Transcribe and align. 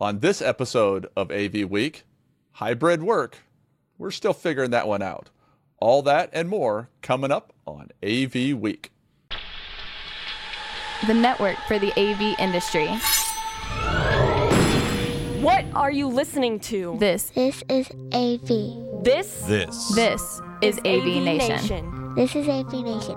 On 0.00 0.20
this 0.20 0.40
episode 0.40 1.08
of 1.14 1.30
AV 1.30 1.64
Week, 1.68 2.04
hybrid 2.52 3.02
work. 3.02 3.38
We're 3.98 4.10
still 4.10 4.32
figuring 4.32 4.70
that 4.70 4.88
one 4.88 5.02
out. 5.02 5.28
All 5.78 6.00
that 6.02 6.30
and 6.32 6.48
more 6.48 6.88
coming 7.02 7.30
up 7.30 7.52
on 7.66 7.88
AV 8.02 8.54
Week. 8.58 8.92
the 11.06 11.14
network 11.14 11.56
for 11.66 11.78
the 11.78 11.92
AV 11.98 12.38
industry. 12.38 12.86
What 15.42 15.64
are 15.74 15.90
you 15.90 16.06
listening 16.08 16.60
to? 16.60 16.96
This, 16.98 17.30
This 17.30 17.62
is 17.68 17.90
AV. 18.12 19.02
This 19.04 19.42
This. 19.42 19.94
this 19.94 20.40
is 20.62 20.78
AV, 20.78 21.22
Nation. 21.22 22.14
This 22.14 22.36
is 22.36 22.48
AV 22.48 22.72
Nation. 22.84 23.16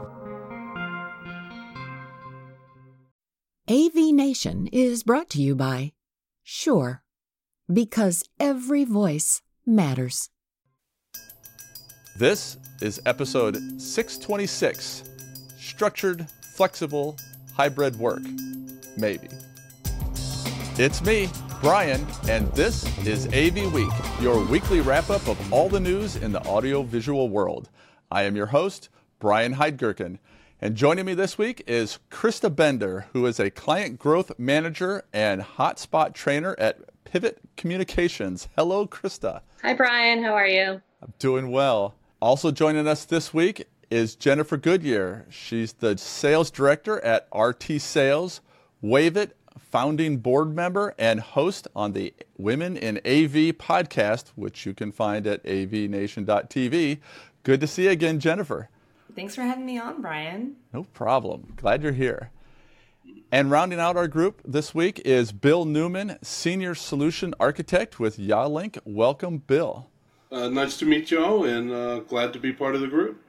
AV 3.70 4.14
Nation 4.14 4.68
is 4.68 5.04
brought 5.04 5.30
to 5.32 5.42
you 5.42 5.56
by 5.56 5.92
Sure, 6.44 7.02
because 7.72 8.24
every 8.38 8.84
voice 8.84 9.42
matters. 9.66 10.30
This 12.18 12.58
is 12.82 13.02
episode 13.06 13.56
626 13.82 15.04
Structured, 15.58 16.28
Flexible, 16.56 17.18
Hybrid 17.56 17.96
Work. 17.98 18.24
Maybe. 18.98 19.30
It's 20.78 21.02
me, 21.02 21.30
Brian, 21.62 22.06
and 22.28 22.52
this 22.52 22.86
is 23.08 23.28
AV 23.28 23.72
Week, 23.74 23.94
your 24.20 24.44
weekly 24.46 24.82
wrap 24.82 25.10
up 25.10 25.26
of 25.30 25.54
all 25.54 25.70
the 25.70 25.80
news 25.80 26.18
in 26.18 26.34
the 26.34 26.46
audiovisual 26.46 27.30
world. 27.30 27.70
I 28.12 28.24
am 28.24 28.36
your 28.36 28.48
host, 28.48 28.90
Brian 29.20 29.56
Heidgerken. 29.56 30.20
And 30.64 30.78
joining 30.78 31.04
me 31.04 31.14
this 31.14 31.38
week 31.38 31.62
is 31.68 32.00
Christa 32.10 32.50
Bender, 32.50 33.08
who 33.12 33.26
is 33.26 33.38
a 33.38 33.50
client 33.50 34.00
growth 34.00 34.32
manager 34.40 35.04
and 35.12 35.42
hotspot 35.42 36.14
trainer 36.14 36.56
at 36.58 36.80
Pivot 37.04 37.42
Communications. 37.58 38.48
Hello, 38.56 38.88
Christa. 38.88 39.42
Hi, 39.62 39.74
Brian. 39.74 40.24
How 40.24 40.32
are 40.32 40.48
you? 40.48 40.82
I'm 41.02 41.14
doing 41.20 41.52
well. 41.52 41.96
Also 42.22 42.50
joining 42.50 42.88
us 42.88 43.04
this 43.04 43.34
week 43.34 43.68
is 43.92 44.16
Jennifer 44.16 44.58
Goodyer. 44.58 45.26
She's 45.30 45.74
the 45.74 45.98
sales 45.98 46.50
director 46.50 47.04
at 47.04 47.28
RT 47.36 47.82
Sales, 47.82 48.40
Wave 48.82 49.18
It, 49.18 49.36
founding 49.60 50.20
board 50.20 50.56
member 50.56 50.96
and 50.98 51.20
host 51.20 51.68
on 51.76 51.92
the 51.92 52.14
Women 52.38 52.78
in 52.78 53.00
AV 53.00 53.52
podcast, 53.58 54.30
which 54.38 54.66
you 54.66 54.74
can 54.74 54.94
find 54.94 55.28
at 55.28 55.44
avnation.tv. 55.44 57.00
Good 57.44 57.60
to 57.60 57.68
see 57.68 57.84
you 57.84 57.90
again, 57.90 58.22
Jennifer. 58.22 58.70
Thanks 59.16 59.36
for 59.36 59.42
having 59.44 59.66
me 59.66 59.78
on, 59.78 60.02
Brian. 60.02 60.56
No 60.74 60.84
problem. 60.84 61.54
Glad 61.56 61.84
you're 61.84 61.92
here. 61.92 62.32
And 63.32 63.52
rounding 63.52 63.80
out 63.80 63.96
our 63.96 64.08
group 64.08 64.42
this 64.44 64.74
week 64.74 65.00
is 65.06 65.32
Bill 65.32 65.66
Newman, 65.66 66.18
Senior 66.24 66.74
Solution 66.74 67.34
Architect 67.40 68.00
with 68.00 68.18
Yealink. 68.18 68.80
Welcome, 68.86 69.40
Bill. 69.40 69.88
Uh, 70.32 70.50
nice 70.50 70.78
to 70.78 70.86
meet 70.86 71.12
y'all 71.12 71.44
and 71.44 71.72
uh, 71.72 72.00
glad 72.00 72.34
to 72.34 72.40
be 72.40 72.52
part 72.52 72.74
of 72.74 72.82
the 72.82 72.88
group. 72.88 73.22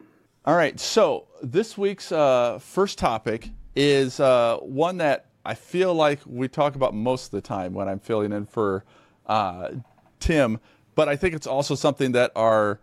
All 0.47 0.57
right, 0.57 0.79
so 0.81 1.27
this 1.43 1.77
week's 1.77 2.13
uh, 2.13 2.59
first 2.61 2.99
topic 2.99 3.51
is 3.75 4.21
uh, 4.21 4.59
one 4.59 4.99
that 4.99 5.27
I 5.45 5.55
feel 5.55 5.95
like 5.95 6.21
we 6.25 6.49
talk 6.49 6.77
about 6.77 6.95
most 6.95 7.27
of 7.27 7.31
the 7.33 7.41
time 7.43 7.75
when 7.75 7.89
I'm 7.89 7.99
filling 7.99 8.33
in 8.33 8.47
for 8.47 8.85
uh, 9.27 9.73
Tim, 10.19 10.61
but 10.95 11.09
I 11.09 11.17
think 11.17 11.35
it's 11.35 11.47
also 11.47 11.75
something 11.75 12.13
that 12.13 12.33
our 12.37 12.81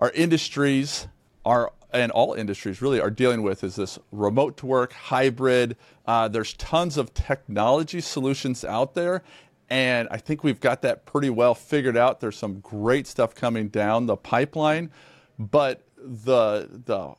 our 0.00 0.10
industries 0.10 1.06
are 1.44 1.72
and 1.94 2.10
all 2.10 2.34
industries 2.34 2.82
really 2.82 3.00
are 3.00 3.10
dealing 3.10 3.42
with 3.42 3.62
is 3.62 3.76
this 3.76 3.98
remote 4.10 4.56
to 4.58 4.66
work 4.66 4.92
hybrid. 4.92 5.76
Uh, 6.06 6.26
there's 6.28 6.52
tons 6.54 6.98
of 6.98 7.14
technology 7.14 8.00
solutions 8.00 8.64
out 8.64 8.94
there, 8.94 9.22
and 9.70 10.08
I 10.10 10.18
think 10.18 10.42
we've 10.42 10.60
got 10.60 10.82
that 10.82 11.06
pretty 11.06 11.30
well 11.30 11.54
figured 11.54 11.96
out. 11.96 12.20
There's 12.20 12.36
some 12.36 12.58
great 12.60 13.06
stuff 13.06 13.34
coming 13.34 13.68
down 13.68 14.06
the 14.06 14.16
pipeline, 14.16 14.90
but 15.38 15.86
the 15.96 16.68
the 16.84 17.14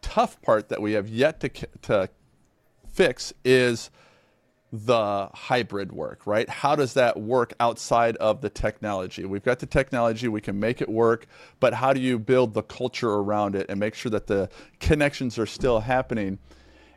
tough 0.00 0.40
part 0.42 0.70
that 0.70 0.80
we 0.82 0.92
have 0.92 1.08
yet 1.08 1.38
to 1.40 1.48
to 1.82 2.08
fix 2.90 3.32
is 3.44 3.90
the 4.74 5.30
hybrid 5.32 5.92
work, 5.92 6.26
right? 6.26 6.48
How 6.48 6.74
does 6.74 6.94
that 6.94 7.16
work 7.16 7.52
outside 7.60 8.16
of 8.16 8.40
the 8.40 8.50
technology? 8.50 9.24
We've 9.24 9.44
got 9.44 9.60
the 9.60 9.66
technology, 9.66 10.26
we 10.26 10.40
can 10.40 10.58
make 10.58 10.80
it 10.80 10.88
work, 10.88 11.26
but 11.60 11.74
how 11.74 11.92
do 11.92 12.00
you 12.00 12.18
build 12.18 12.54
the 12.54 12.62
culture 12.62 13.08
around 13.08 13.54
it 13.54 13.66
and 13.68 13.78
make 13.78 13.94
sure 13.94 14.10
that 14.10 14.26
the 14.26 14.50
connections 14.80 15.38
are 15.38 15.46
still 15.46 15.78
happening? 15.78 16.40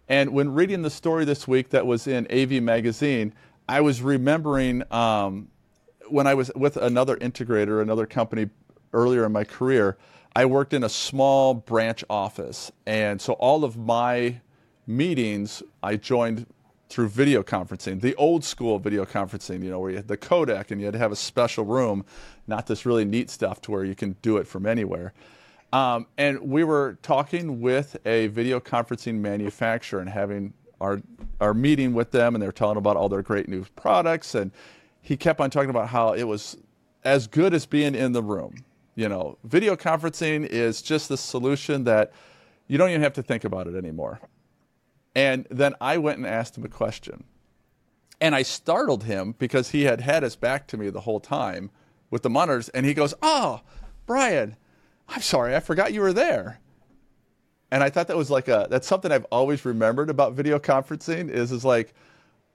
And 0.09 0.31
when 0.31 0.55
reading 0.55 0.81
the 0.81 0.89
story 0.89 1.23
this 1.23 1.47
week 1.47 1.69
that 1.69 1.85
was 1.85 2.07
in 2.07 2.25
AV 2.31 2.63
Magazine, 2.63 3.31
I 3.69 3.81
was 3.81 4.01
remembering 4.01 4.81
um, 4.91 5.49
when 6.09 6.25
I 6.25 6.33
was 6.33 6.49
with 6.55 6.77
another 6.77 7.15
integrator, 7.17 7.79
another 7.79 8.07
company 8.07 8.49
earlier 8.91 9.23
in 9.23 9.31
my 9.31 9.43
career, 9.43 9.97
I 10.35 10.45
worked 10.45 10.73
in 10.73 10.83
a 10.83 10.89
small 10.89 11.53
branch 11.53 12.03
office. 12.09 12.71
And 12.87 13.21
so 13.21 13.33
all 13.33 13.63
of 13.63 13.77
my 13.77 14.41
meetings 14.87 15.61
I 15.83 15.97
joined 15.97 16.47
through 16.89 17.09
video 17.09 17.43
conferencing, 17.43 17.99
the 17.99 18.15
old 18.15 18.43
school 18.43 18.79
video 18.79 19.05
conferencing, 19.05 19.63
you 19.63 19.69
know, 19.69 19.79
where 19.79 19.91
you 19.91 19.97
had 19.97 20.07
the 20.07 20.17
codec 20.17 20.71
and 20.71 20.79
you 20.79 20.85
had 20.85 20.93
to 20.93 20.99
have 20.99 21.11
a 21.11 21.17
special 21.17 21.65
room, 21.65 22.05
not 22.47 22.67
this 22.67 22.85
really 22.85 23.05
neat 23.05 23.29
stuff 23.29 23.61
to 23.61 23.71
where 23.71 23.83
you 23.83 23.95
can 23.95 24.15
do 24.21 24.37
it 24.37 24.47
from 24.47 24.65
anywhere. 24.65 25.13
Um, 25.73 26.07
and 26.17 26.39
we 26.39 26.63
were 26.63 26.97
talking 27.01 27.59
with 27.59 27.97
a 28.05 28.27
video 28.27 28.59
conferencing 28.59 29.15
manufacturer 29.15 29.99
and 29.99 30.09
having 30.09 30.53
our 30.79 31.01
our 31.41 31.53
meeting 31.53 31.93
with 31.93 32.11
them, 32.11 32.35
and 32.35 32.41
they 32.41 32.45
were 32.47 32.53
telling 32.53 32.77
about 32.77 32.95
all 32.95 33.09
their 33.09 33.21
great 33.21 33.49
new 33.49 33.65
products. 33.75 34.35
And 34.35 34.51
he 35.01 35.17
kept 35.17 35.39
on 35.39 35.49
talking 35.49 35.69
about 35.69 35.89
how 35.89 36.13
it 36.13 36.23
was 36.23 36.57
as 37.03 37.27
good 37.27 37.53
as 37.53 37.65
being 37.65 37.95
in 37.95 38.11
the 38.13 38.23
room. 38.23 38.63
You 38.95 39.09
know, 39.09 39.37
video 39.43 39.75
conferencing 39.75 40.45
is 40.45 40.81
just 40.81 41.09
the 41.09 41.17
solution 41.17 41.83
that 41.83 42.11
you 42.67 42.77
don't 42.77 42.89
even 42.89 43.01
have 43.01 43.13
to 43.13 43.23
think 43.23 43.43
about 43.43 43.67
it 43.67 43.75
anymore. 43.75 44.19
And 45.17 45.47
then 45.49 45.73
I 45.81 45.97
went 45.97 46.19
and 46.19 46.27
asked 46.27 46.59
him 46.59 46.63
a 46.63 46.69
question. 46.69 47.23
And 48.21 48.35
I 48.35 48.43
startled 48.43 49.05
him 49.05 49.33
because 49.39 49.71
he 49.71 49.85
had 49.85 49.99
had 49.99 50.21
his 50.21 50.35
back 50.35 50.67
to 50.67 50.77
me 50.77 50.91
the 50.91 51.01
whole 51.01 51.19
time 51.19 51.71
with 52.11 52.21
the 52.21 52.29
monitors. 52.29 52.69
And 52.69 52.85
he 52.85 52.93
goes, 52.93 53.15
Oh, 53.23 53.61
Brian, 54.05 54.55
I'm 55.09 55.23
sorry, 55.23 55.55
I 55.55 55.59
forgot 55.59 55.91
you 55.91 56.01
were 56.01 56.13
there. 56.13 56.59
And 57.71 57.83
I 57.83 57.89
thought 57.89 58.07
that 58.09 58.15
was 58.15 58.29
like 58.29 58.47
a, 58.47 58.67
that's 58.69 58.87
something 58.87 59.11
I've 59.11 59.25
always 59.25 59.65
remembered 59.65 60.11
about 60.11 60.33
video 60.33 60.59
conferencing 60.59 61.31
is, 61.31 61.51
is 61.51 61.65
like, 61.65 61.95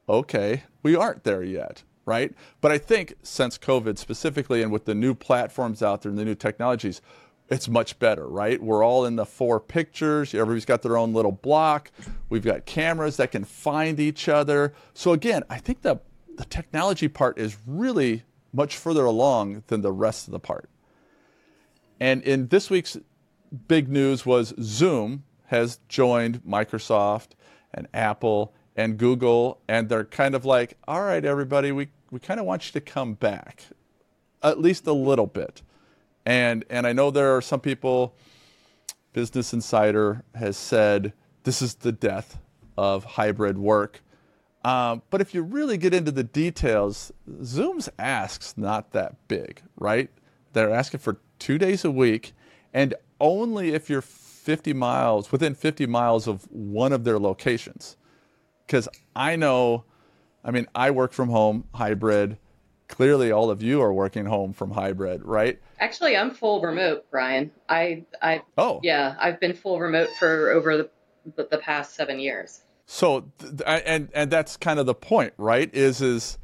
okay, 0.09 0.63
we 0.85 0.95
aren't 0.95 1.25
there 1.25 1.43
yet, 1.43 1.83
right? 2.07 2.33
But 2.61 2.71
I 2.71 2.79
think 2.79 3.15
since 3.25 3.59
COVID 3.59 3.99
specifically 3.99 4.63
and 4.63 4.71
with 4.71 4.85
the 4.85 4.95
new 4.95 5.15
platforms 5.17 5.83
out 5.83 6.03
there 6.03 6.11
and 6.11 6.19
the 6.19 6.25
new 6.25 6.37
technologies, 6.37 7.03
it's 7.49 7.69
much 7.69 7.99
better, 7.99 8.27
right? 8.27 8.63
We're 8.63 8.85
all 8.85 9.05
in 9.05 9.17
the 9.17 9.27
four 9.27 9.61
pictures. 9.61 10.35
Everybody's 10.35 10.65
got 10.65 10.83
their 10.83 10.97
own 10.97 11.13
little 11.13 11.33
block. 11.33 11.91
We've 12.29 12.45
got 12.45 12.65
cameras 12.65 13.19
that 13.19 13.31
can 13.31 13.45
find 13.45 14.01
each 14.01 14.29
other. 14.29 14.73
So 14.95 15.13
again, 15.13 15.43
I 15.51 15.59
think 15.59 15.83
the 15.83 16.01
the 16.37 16.45
technology 16.47 17.09
part 17.09 17.39
is 17.39 17.57
really 17.67 18.23
much 18.55 18.77
further 18.77 19.05
along 19.05 19.65
than 19.67 19.83
the 19.83 19.93
rest 19.93 20.27
of 20.27 20.33
the 20.33 20.41
part. 20.41 20.71
And 22.01 22.23
in 22.23 22.49
this 22.49 22.71
week's 22.71 22.97
big 23.69 23.89
news 23.89 24.25
was 24.25 24.55
Zoom 24.61 25.25
has 25.47 25.79
joined 25.89 26.43
Microsoft 26.45 27.29
and 27.73 27.87
Apple 27.93 28.55
and 28.77 28.97
Google, 28.97 29.61
and 29.69 29.89
they're 29.89 30.05
kind 30.05 30.35
of 30.35 30.45
like, 30.45 30.79
all 30.89 31.03
right, 31.03 31.25
everybody, 31.25 31.73
we, 31.73 31.89
we 32.11 32.19
kind 32.19 32.41
of 32.41 32.47
want 32.47 32.67
you 32.67 32.73
to 32.73 32.81
come 32.81 33.15
back, 33.15 33.65
at 34.43 34.59
least 34.59 34.87
a 34.87 34.93
little 34.93 35.27
bit. 35.27 35.63
And 36.25 36.65
and 36.71 36.87
I 36.87 36.93
know 36.93 37.11
there 37.11 37.37
are 37.37 37.43
some 37.43 37.61
people. 37.61 38.15
Business 39.13 39.53
Insider 39.53 40.25
has 40.35 40.57
said 40.57 41.13
this 41.45 41.61
is 41.61 41.75
the 41.75 41.93
death 41.93 42.39
of 42.79 43.05
hybrid 43.05 43.59
work. 43.59 44.03
Um, 44.65 45.03
but 45.11 45.21
if 45.21 45.35
you 45.35 45.43
really 45.43 45.77
get 45.77 45.93
into 45.93 46.13
the 46.13 46.23
details, 46.23 47.13
Zoom's 47.43 47.89
ask's 47.99 48.57
not 48.57 48.93
that 48.93 49.17
big, 49.29 49.61
right? 49.77 50.09
They're 50.53 50.73
asking 50.73 51.01
for 51.01 51.19
two 51.39 51.59
days 51.59 51.85
a 51.85 51.91
week, 51.91 52.33
and 52.73 52.95
only 53.21 53.75
if 53.75 53.91
you're 53.91 54.03
50 54.03 54.73
miles 54.73 55.33
within 55.33 55.55
50 55.55 55.87
miles 55.87 56.27
of 56.29 56.45
one 56.51 56.93
of 56.93 57.05
their 57.05 57.19
locations. 57.19 57.97
Because 58.67 58.89
I 59.15 59.37
know, 59.37 59.85
I 60.45 60.51
mean, 60.51 60.67
I 60.75 60.91
work 60.91 61.13
from 61.13 61.29
home, 61.29 61.65
hybrid. 61.75 62.39
Clearly, 62.93 63.33
all 63.33 63.49
of 63.49 63.63
you 63.63 63.81
are 63.81 63.91
working 63.91 64.27
home 64.27 64.53
from 64.53 64.71
hybrid, 64.71 65.25
right? 65.25 65.59
Actually, 65.81 66.15
I'm 66.15 66.31
full 66.31 66.61
remote, 66.61 67.07
Brian. 67.11 67.51
I, 67.67 68.05
I, 68.21 68.43
Oh, 68.59 68.81
yeah, 68.83 69.17
I've 69.19 69.41
been 69.41 69.55
full 69.55 69.81
remote 69.81 70.11
for 70.19 70.51
over 70.51 70.77
the 70.77 70.91
the, 71.37 71.57
past 71.57 71.95
seven 71.95 72.21
years. 72.21 72.61
So, 72.85 73.31
th- 73.39 73.57
th- 73.57 73.83
and 73.87 74.11
and 74.15 74.31
that's 74.31 74.59
kind 74.59 74.79
of 74.79 74.85
the 74.85 74.95
point, 74.95 75.33
right? 75.39 75.75
Is 75.75 76.03
is 76.03 76.37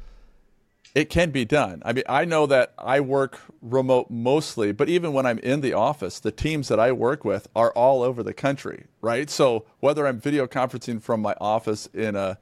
it 0.95 1.11
can 1.11 1.29
be 1.29 1.45
done. 1.45 1.83
I 1.85 1.93
mean, 1.93 2.03
I 2.09 2.25
know 2.25 2.47
that 2.47 2.73
I 2.79 2.99
work 2.99 3.39
remote 3.61 4.09
mostly, 4.09 4.71
but 4.71 4.89
even 4.89 5.13
when 5.13 5.27
I'm 5.27 5.37
in 5.39 5.61
the 5.61 5.73
office, 5.73 6.19
the 6.19 6.31
teams 6.31 6.67
that 6.69 6.79
I 6.79 6.91
work 6.91 7.23
with 7.23 7.47
are 7.55 7.71
all 7.73 8.01
over 8.01 8.23
the 8.23 8.33
country, 8.33 8.85
right? 9.01 9.29
So 9.29 9.65
whether 9.81 10.07
I'm 10.07 10.19
video 10.19 10.47
conferencing 10.47 10.99
from 10.99 11.21
my 11.21 11.35
office 11.39 11.85
in 11.93 12.15
a 12.15 12.39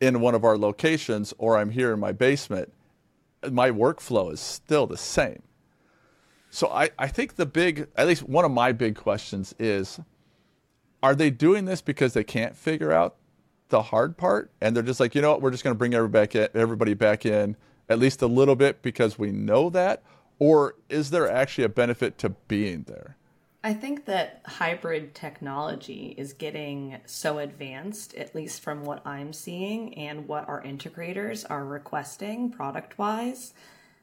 in 0.00 0.20
one 0.20 0.34
of 0.34 0.44
our 0.44 0.58
locations 0.58 1.32
or 1.38 1.56
I'm 1.56 1.70
here 1.70 1.92
in 1.92 2.00
my 2.00 2.12
basement, 2.12 2.72
my 3.50 3.70
workflow 3.70 4.32
is 4.32 4.40
still 4.40 4.86
the 4.86 4.96
same. 4.96 5.42
So 6.50 6.68
I, 6.68 6.90
I 6.98 7.08
think 7.08 7.36
the 7.36 7.46
big, 7.46 7.88
at 7.96 8.06
least 8.06 8.22
one 8.22 8.44
of 8.44 8.50
my 8.50 8.72
big 8.72 8.96
questions 8.96 9.54
is 9.58 10.00
are 11.02 11.14
they 11.14 11.30
doing 11.30 11.66
this 11.66 11.82
because 11.82 12.14
they 12.14 12.24
can't 12.24 12.56
figure 12.56 12.92
out 12.92 13.16
the 13.68 13.82
hard 13.82 14.16
part 14.16 14.50
and 14.60 14.74
they're 14.74 14.82
just 14.82 15.00
like, 15.00 15.14
you 15.14 15.22
know 15.22 15.30
what, 15.32 15.42
we're 15.42 15.50
just 15.50 15.64
going 15.64 15.74
to 15.74 15.78
bring 15.78 15.94
everybody 15.94 16.94
back, 16.94 17.26
in, 17.26 17.56
at 17.88 17.98
least 17.98 18.22
a 18.22 18.26
little 18.26 18.56
bit 18.56 18.82
because 18.82 19.18
we 19.18 19.30
know 19.30 19.70
that? 19.70 20.02
Or 20.38 20.74
is 20.88 21.10
there 21.10 21.30
actually 21.30 21.64
a 21.64 21.68
benefit 21.68 22.18
to 22.18 22.30
being 22.30 22.84
there? 22.84 23.16
I 23.66 23.74
think 23.74 24.04
that 24.04 24.42
hybrid 24.46 25.12
technology 25.12 26.14
is 26.16 26.34
getting 26.34 26.98
so 27.04 27.40
advanced, 27.40 28.14
at 28.14 28.32
least 28.32 28.60
from 28.60 28.84
what 28.84 29.04
I'm 29.04 29.32
seeing 29.32 29.92
and 29.94 30.28
what 30.28 30.48
our 30.48 30.62
integrators 30.62 31.44
are 31.50 31.64
requesting 31.64 32.52
product 32.52 32.96
wise. 32.96 33.54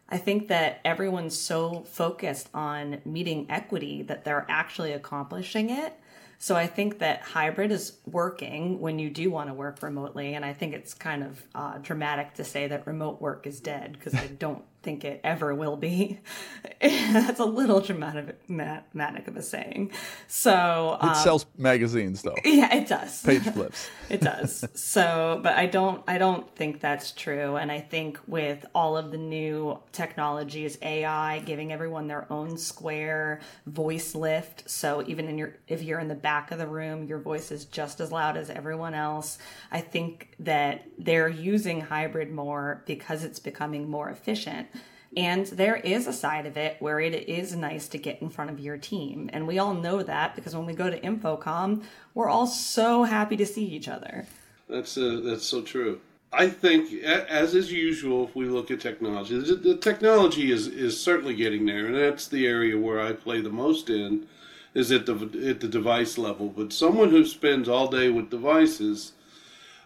I 0.10 0.18
think 0.18 0.50
that 0.50 0.82
everyone's 0.84 1.40
so 1.40 1.84
focused 1.84 2.50
on 2.54 3.00
meeting 3.06 3.46
equity 3.50 4.02
that 4.02 4.26
they're 4.26 4.46
actually 4.50 4.92
accomplishing 4.92 5.70
it. 5.70 5.98
So 6.40 6.58
I 6.58 6.68
think 6.68 7.00
that 7.00 7.22
hybrid 7.22 7.72
is 7.72 8.00
working 8.06 8.82
when 8.82 9.00
you 9.00 9.10
do 9.10 9.32
want 9.32 9.48
to 9.48 9.54
work 9.54 9.82
remotely. 9.82 10.34
And 10.34 10.44
I 10.44 10.52
think 10.52 10.74
it's 10.74 10.94
kind 10.94 11.24
of 11.24 11.42
uh, 11.56 11.78
dramatic 11.78 12.34
to 12.34 12.44
say 12.44 12.68
that 12.68 12.86
remote 12.86 13.22
work 13.22 13.48
is 13.48 13.62
dead 13.62 13.94
because 13.94 14.14
I 14.14 14.28
don't 14.40 14.66
think 14.84 15.06
it 15.06 15.22
ever 15.24 15.56
will 15.56 15.78
be. 15.78 16.20
That's 16.82 17.40
a 17.40 17.46
little 17.46 17.80
dramatic, 17.80 18.46
dramatic 18.48 19.28
of 19.28 19.38
a 19.38 19.42
saying. 19.42 19.92
So 20.28 20.98
um, 21.00 21.12
it 21.12 21.16
sells 21.16 21.46
magazines, 21.58 22.22
though. 22.22 22.36
Yeah, 22.44 22.76
it 22.76 22.88
does. 22.88 23.24
Page 23.24 23.42
flips. 23.54 23.90
it 24.10 24.22
does. 24.22 24.66
So, 24.74 25.40
but 25.42 25.54
I 25.56 25.66
don't, 25.66 26.04
I 26.08 26.18
don't 26.18 26.54
think 26.56 26.82
that's 26.82 27.12
true. 27.12 27.56
And 27.56 27.72
I 27.72 27.80
think 27.80 28.20
with 28.28 28.66
all 28.76 28.98
of 28.98 29.12
the 29.12 29.18
new 29.18 29.80
technologies, 29.94 30.78
AI 30.82 31.40
giving 31.40 31.72
everyone 31.72 32.08
their 32.08 32.32
own 32.32 32.58
square 32.58 33.40
voice 33.66 34.14
lift. 34.14 34.70
So 34.70 35.04
even 35.08 35.30
in 35.30 35.38
your, 35.38 35.56
if 35.68 35.82
you're 35.82 36.00
in 36.00 36.10
the 36.10 36.16
back 36.16 36.52
of 36.52 36.58
the 36.58 36.68
room, 36.68 37.06
your 37.06 37.20
voice 37.20 37.52
is 37.52 37.66
just 37.66 38.02
as 38.02 38.12
loud 38.12 38.36
as 38.36 38.50
everyone 38.50 38.94
else. 38.94 39.38
I 39.72 39.80
think 39.80 40.36
that 40.40 40.86
they're 40.98 41.30
using 41.30 41.80
hybrid 41.80 42.32
more 42.32 42.84
because 42.86 43.24
it's 43.24 43.40
becoming 43.40 43.90
more 43.90 44.10
efficient 44.10 44.68
and 45.16 45.46
there 45.48 45.76
is 45.76 46.08
a 46.08 46.14
side 46.14 46.46
of 46.46 46.58
it 46.58 46.78
where 46.80 47.00
it 47.00 47.14
is 47.30 47.56
nice 47.56 47.88
to 47.90 47.98
get 47.98 48.22
in 48.22 48.30
front 48.30 48.50
of 48.50 48.60
your 48.60 48.78
team. 48.78 49.30
And 49.34 49.48
we 49.48 49.60
all 49.60 49.74
know 49.74 50.02
that 50.04 50.36
because 50.36 50.56
when 50.56 50.66
we 50.66 50.74
go 50.74 50.90
to 50.90 51.00
InfoComm, 51.00 51.84
we're 52.14 52.30
all 52.30 52.48
so 52.48 53.04
happy 53.04 53.38
to 53.38 53.46
see 53.46 53.66
each 53.66 53.88
other. 53.88 54.26
That's 54.70 54.98
uh, 54.98 55.22
that's 55.24 55.46
so 55.46 55.62
true. 55.62 56.00
I 56.32 56.50
think, 56.50 56.92
as 57.04 57.54
is 57.54 57.72
usual, 57.72 58.24
if 58.24 58.36
we 58.36 58.46
look 58.46 58.72
at 58.72 58.80
technology, 58.80 59.38
the 59.38 59.78
technology 59.78 60.52
is, 60.52 60.66
is 60.66 61.00
certainly 61.00 61.36
getting 61.36 61.68
there, 61.68 61.86
and 61.86 61.96
that's 61.96 62.28
the 62.28 62.48
area 62.48 62.76
where 62.76 63.00
I 63.00 63.14
play 63.14 63.40
the 63.40 63.52
most 63.52 63.92
in, 63.92 64.26
is 64.74 64.92
at 64.92 65.06
the 65.06 65.14
at 65.48 65.60
the 65.60 65.68
device 65.68 66.18
level. 66.18 66.48
But 66.50 66.74
someone 66.74 67.12
who 67.12 67.24
spends 67.24 67.70
all 67.70 67.88
day 67.88 68.10
with 68.10 68.32
devices, 68.32 69.12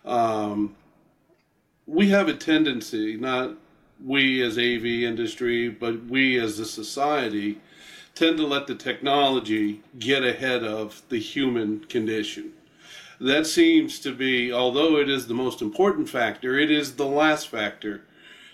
um, 0.06 0.78
we 1.86 2.10
have 2.10 2.30
a 2.30 2.34
tendency, 2.34 3.18
not 3.18 3.56
we 4.04 4.42
as 4.42 4.58
AV 4.58 4.86
industry, 4.86 5.70
but 5.70 6.06
we 6.06 6.40
as 6.40 6.60
a 6.60 6.66
society, 6.66 7.60
tend 8.16 8.38
to 8.38 8.48
let 8.48 8.68
the 8.68 8.76
technology 8.76 9.82
get 10.00 10.24
ahead 10.24 10.64
of 10.64 11.02
the 11.10 11.20
human 11.20 11.80
condition. 11.82 12.52
That 13.20 13.48
seems 13.48 14.00
to 14.00 14.14
be, 14.14 14.52
although 14.52 14.98
it 14.98 15.10
is 15.10 15.28
the 15.28 15.34
most 15.34 15.62
important 15.62 16.10
factor, 16.10 16.58
it 16.58 16.70
is 16.70 16.96
the 16.96 17.06
last 17.06 17.48
factor 17.48 18.04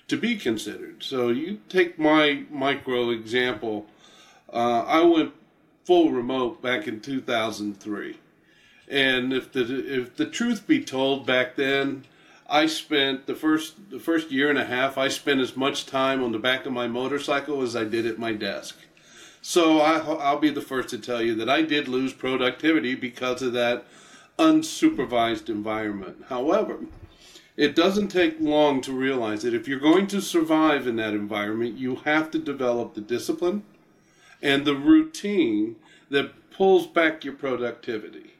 to 0.07 0.17
be 0.17 0.37
considered. 0.37 1.03
So 1.03 1.29
you 1.29 1.59
take 1.69 1.99
my 1.99 2.43
micro 2.49 3.09
example. 3.09 3.87
Uh, 4.51 4.83
I 4.85 5.01
went 5.01 5.33
full 5.85 6.11
remote 6.11 6.61
back 6.61 6.87
in 6.87 7.01
2003. 7.01 8.17
And 8.89 9.33
if 9.33 9.51
the 9.51 10.01
if 10.01 10.15
the 10.15 10.25
truth 10.25 10.67
be 10.67 10.83
told, 10.83 11.25
back 11.25 11.55
then 11.55 12.05
I 12.49 12.65
spent 12.65 13.25
the 13.25 13.35
first 13.35 13.89
the 13.89 13.99
first 13.99 14.31
year 14.31 14.49
and 14.49 14.59
a 14.59 14.65
half. 14.65 14.97
I 14.97 15.07
spent 15.07 15.39
as 15.39 15.55
much 15.55 15.85
time 15.85 16.23
on 16.23 16.31
the 16.31 16.39
back 16.39 16.65
of 16.65 16.73
my 16.73 16.87
motorcycle 16.87 17.61
as 17.61 17.75
I 17.75 17.83
did 17.83 18.05
at 18.05 18.19
my 18.19 18.33
desk. 18.33 18.77
So 19.41 19.79
I, 19.79 19.99
I'll 19.99 20.39
be 20.39 20.49
the 20.49 20.61
first 20.61 20.89
to 20.89 20.97
tell 20.97 21.21
you 21.21 21.35
that 21.35 21.49
I 21.49 21.61
did 21.63 21.87
lose 21.87 22.13
productivity 22.13 22.95
because 22.95 23.41
of 23.41 23.53
that 23.53 23.85
unsupervised 24.39 25.49
environment. 25.49 26.25
However, 26.29 26.79
it 27.55 27.75
doesn't 27.75 28.07
take 28.07 28.39
long 28.39 28.81
to 28.81 28.93
realize 28.93 29.43
that 29.43 29.53
if 29.53 29.67
you're 29.67 29.79
going 29.79 30.07
to 30.07 30.21
survive 30.21 30.87
in 30.87 30.95
that 30.95 31.13
environment, 31.13 31.77
you 31.77 31.97
have 31.97 32.31
to 32.31 32.39
develop 32.39 32.93
the 32.93 33.01
discipline 33.01 33.63
and 34.41 34.65
the 34.65 34.75
routine 34.75 35.75
that 36.09 36.49
pulls 36.51 36.87
back 36.87 37.23
your 37.23 37.33
productivity. 37.33 38.33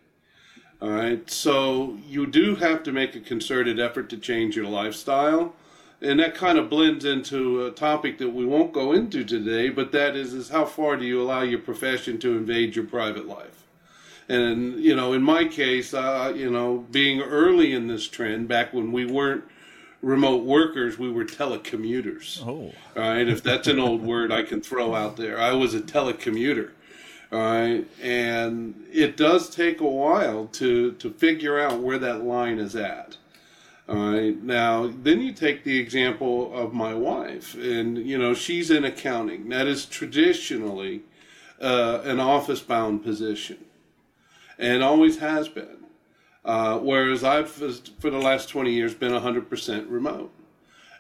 All 0.84 0.90
right, 0.90 1.30
so 1.30 1.98
you 2.10 2.28
do 2.28 2.56
have 2.56 2.84
to 2.84 2.92
make 2.92 3.16
a 3.16 3.22
concerted 3.22 3.80
effort 3.80 4.10
to 4.10 4.18
change 4.18 4.58
your 4.58 4.66
lifestyle, 4.66 5.56
and 6.02 6.20
that 6.20 6.36
kind 6.36 6.58
of 6.58 6.70
blends 6.70 7.06
into 7.06 7.66
a 7.66 7.72
topic 7.72 8.18
that 8.18 8.32
we 8.32 8.46
won't 8.46 8.74
go 8.74 8.92
into 8.92 9.24
today. 9.24 9.70
But 9.70 9.94
that 9.94 10.18
is, 10.18 10.34
is 10.34 10.50
how 10.50 10.66
far 10.66 10.98
do 10.98 11.06
you 11.06 11.22
allow 11.22 11.44
your 11.44 11.60
profession 11.60 12.20
to 12.20 12.36
invade 12.36 12.76
your 12.76 12.84
private 12.84 13.26
life? 13.26 13.64
And 14.28 14.78
you 14.78 14.94
know, 14.94 15.14
in 15.14 15.24
my 15.24 15.46
case, 15.46 15.94
uh, 15.94 16.34
you 16.36 16.52
know, 16.52 16.86
being 16.92 17.22
early 17.22 17.72
in 17.72 17.88
this 17.88 18.06
trend, 18.06 18.50
back 18.50 18.74
when 18.74 18.92
we 18.92 19.06
weren't 19.06 19.46
remote 20.02 20.44
workers, 20.44 21.00
we 21.00 21.10
were 21.10 21.24
telecommuters. 21.24 22.46
Oh, 22.46 22.74
all 22.98 23.10
right. 23.10 23.30
If 23.30 23.42
that's 23.42 23.70
an 23.70 23.80
old 23.80 24.02
word 24.02 24.34
I 24.34 24.44
can 24.44 24.60
throw 24.60 24.96
out 24.96 25.16
there, 25.16 25.40
I 25.40 25.54
was 25.54 25.74
a 25.74 25.80
telecommuter. 25.80 26.72
Right, 27.34 27.88
and 28.00 28.86
it 28.92 29.18
does 29.18 29.50
take 29.50 29.82
a 29.82 29.90
while 29.90 30.46
to 30.54 30.92
to 30.92 31.10
figure 31.10 31.60
out 31.60 31.80
where 31.80 31.98
that 31.98 32.24
line 32.24 32.60
is 32.60 32.76
at. 32.76 33.18
All 33.90 33.96
right, 33.96 34.40
now 34.44 34.94
then 35.02 35.20
you 35.20 35.34
take 35.34 35.64
the 35.64 35.80
example 35.80 36.54
of 36.54 36.74
my 36.74 36.94
wife, 36.94 37.56
and 37.56 37.98
you 37.98 38.20
know 38.20 38.36
she's 38.36 38.70
in 38.70 38.86
accounting. 38.86 39.50
That 39.50 39.66
is 39.66 39.88
traditionally 39.88 41.02
uh, 41.60 42.02
an 42.04 42.20
office 42.20 42.60
bound 42.60 43.04
position, 43.04 43.66
and 44.60 44.84
always 44.84 45.18
has 45.18 45.50
been. 45.50 45.86
Uh, 46.46 46.78
whereas 46.78 47.24
I've 47.24 47.50
for 47.50 48.12
the 48.12 48.20
last 48.20 48.50
twenty 48.50 48.74
years 48.74 48.94
been 48.94 49.12
hundred 49.12 49.50
percent 49.50 49.88
remote, 49.88 50.32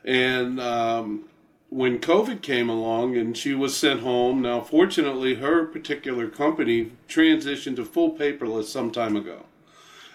and 0.03 0.59
um, 0.59 1.25
when 1.73 1.97
COVID 1.97 2.43
came 2.43 2.69
along 2.69 3.17
and 3.17 3.35
she 3.35 3.55
was 3.55 3.75
sent 3.75 4.01
home, 4.01 4.43
now 4.43 4.61
fortunately 4.61 5.35
her 5.35 5.65
particular 5.65 6.27
company 6.27 6.91
transitioned 7.09 7.77
to 7.77 7.85
full 7.85 8.11
paperless 8.11 8.65
some 8.65 8.91
time 8.91 9.15
ago. 9.15 9.45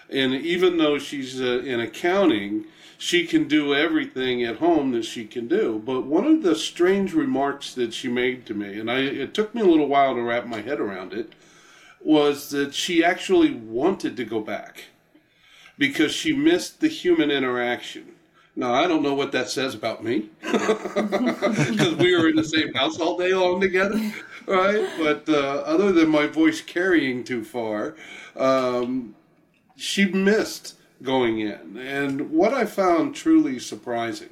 And 0.09 0.33
even 0.33 0.77
though 0.77 0.97
she's 0.97 1.41
uh, 1.41 1.59
in 1.59 1.81
accounting, 1.81 2.65
she 2.97 3.27
can 3.27 3.49
do 3.49 3.75
everything 3.75 4.41
at 4.41 4.57
home 4.57 4.93
that 4.93 5.03
she 5.03 5.25
can 5.25 5.49
do. 5.49 5.81
But 5.85 6.05
one 6.05 6.25
of 6.25 6.43
the 6.43 6.55
strange 6.55 7.13
remarks 7.13 7.73
that 7.73 7.93
she 7.93 8.07
made 8.07 8.45
to 8.45 8.53
me, 8.53 8.79
and 8.79 8.89
I, 8.89 8.99
it 8.99 9.33
took 9.33 9.53
me 9.53 9.61
a 9.61 9.65
little 9.65 9.87
while 9.87 10.15
to 10.15 10.21
wrap 10.21 10.47
my 10.47 10.61
head 10.61 10.79
around 10.79 11.11
it, 11.11 11.33
was 11.99 12.51
that 12.51 12.73
she 12.73 13.03
actually 13.03 13.51
wanted 13.51 14.15
to 14.15 14.23
go 14.23 14.39
back 14.39 14.85
because 15.77 16.13
she 16.13 16.31
missed 16.31 16.79
the 16.79 16.87
human 16.87 17.29
interaction 17.29 18.15
now, 18.55 18.73
I 18.73 18.87
don't 18.87 19.03
know 19.03 19.13
what 19.13 19.31
that 19.31 19.49
says 19.49 19.73
about 19.73 20.03
me 20.03 20.29
because 20.41 21.95
we 21.95 22.15
were 22.17 22.27
in 22.27 22.35
the 22.35 22.43
same 22.43 22.73
house 22.73 22.99
all 22.99 23.17
day 23.17 23.33
long 23.33 23.61
together, 23.61 23.99
right? 24.45 24.89
But 24.97 25.29
uh, 25.29 25.63
other 25.65 25.91
than 25.91 26.09
my 26.09 26.27
voice 26.27 26.61
carrying 26.61 27.23
too 27.23 27.43
far, 27.43 27.95
um, 28.35 29.15
she 29.75 30.05
missed 30.05 30.75
going 31.01 31.39
in. 31.39 31.77
And 31.77 32.31
what 32.31 32.53
I 32.53 32.65
found 32.65 33.15
truly 33.15 33.59
surprising 33.59 34.29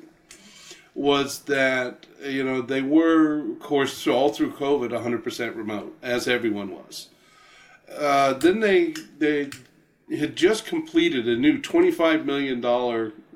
was 0.93 1.39
that, 1.43 2.07
you 2.25 2.43
know, 2.43 2.61
they 2.61 2.81
were, 2.81 3.51
of 3.51 3.59
course, 3.59 4.07
all 4.07 4.33
through 4.33 4.51
COVID, 4.53 4.89
100% 4.89 5.55
remote, 5.55 5.95
as 6.01 6.27
everyone 6.27 6.71
was. 6.71 7.09
Uh, 7.95 8.33
then 8.33 8.59
they, 8.59 8.93
they 9.19 9.49
had 10.17 10.35
just 10.35 10.65
completed 10.65 11.27
a 11.27 11.35
new 11.35 11.59
$25 11.59 12.25
million 12.25 12.61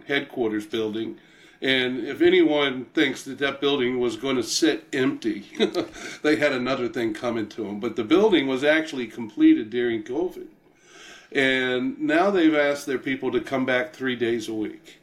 headquarters 0.08 0.66
building. 0.66 1.18
And 1.62 2.08
if 2.08 2.22
anyone 2.22 2.86
thinks 2.94 3.24
that 3.24 3.38
that 3.38 3.62
building 3.62 4.00
was 4.00 4.16
going 4.16 4.36
to 4.36 4.44
sit 4.44 4.88
empty, 4.94 5.46
they 6.24 6.38
had 6.38 6.54
another 6.54 6.88
thing 6.88 7.14
coming 7.14 7.48
to 7.50 7.64
them. 7.64 7.80
But 7.80 7.96
the 7.96 8.04
building 8.04 8.48
was 8.48 8.64
actually 8.64 9.08
completed 9.08 9.70
during 9.70 10.04
COVID. 10.04 10.48
And 11.32 12.00
now 12.00 12.32
they've 12.32 12.56
asked 12.56 12.88
their 12.88 12.98
people 12.98 13.32
to 13.32 13.40
come 13.40 13.66
back 13.66 13.94
three 13.94 14.16
days 14.16 14.50
a 14.50 14.54
week. 14.54 15.00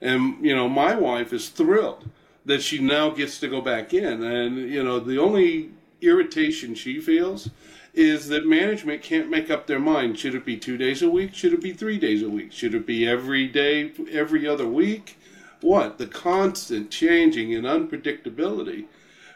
And, 0.00 0.42
you 0.44 0.54
know, 0.54 0.68
my 0.68 0.94
wife 0.94 1.32
is 1.32 1.48
thrilled 1.48 2.08
that 2.46 2.62
she 2.62 2.78
now 2.78 3.10
gets 3.10 3.40
to 3.40 3.48
go 3.48 3.60
back 3.60 3.92
in. 3.92 4.22
And, 4.22 4.56
you 4.56 4.82
know, 4.82 5.00
the 5.00 5.18
only 5.18 5.70
irritation 6.00 6.74
she 6.74 7.00
feels 7.00 7.50
is 7.94 8.28
that 8.28 8.46
management 8.46 9.02
can't 9.02 9.30
make 9.30 9.50
up 9.50 9.66
their 9.66 9.80
mind. 9.80 10.18
Should 10.18 10.34
it 10.34 10.44
be 10.44 10.56
two 10.56 10.76
days 10.76 11.02
a 11.02 11.10
week? 11.10 11.34
Should 11.34 11.52
it 11.52 11.62
be 11.62 11.72
three 11.72 11.98
days 11.98 12.22
a 12.22 12.28
week? 12.28 12.52
Should 12.52 12.74
it 12.74 12.86
be 12.86 13.08
every 13.08 13.48
day, 13.48 13.92
every 14.10 14.46
other 14.46 14.66
week? 14.66 15.18
What? 15.60 15.98
The 15.98 16.06
constant 16.06 16.90
changing 16.90 17.54
and 17.54 17.64
unpredictability. 17.64 18.84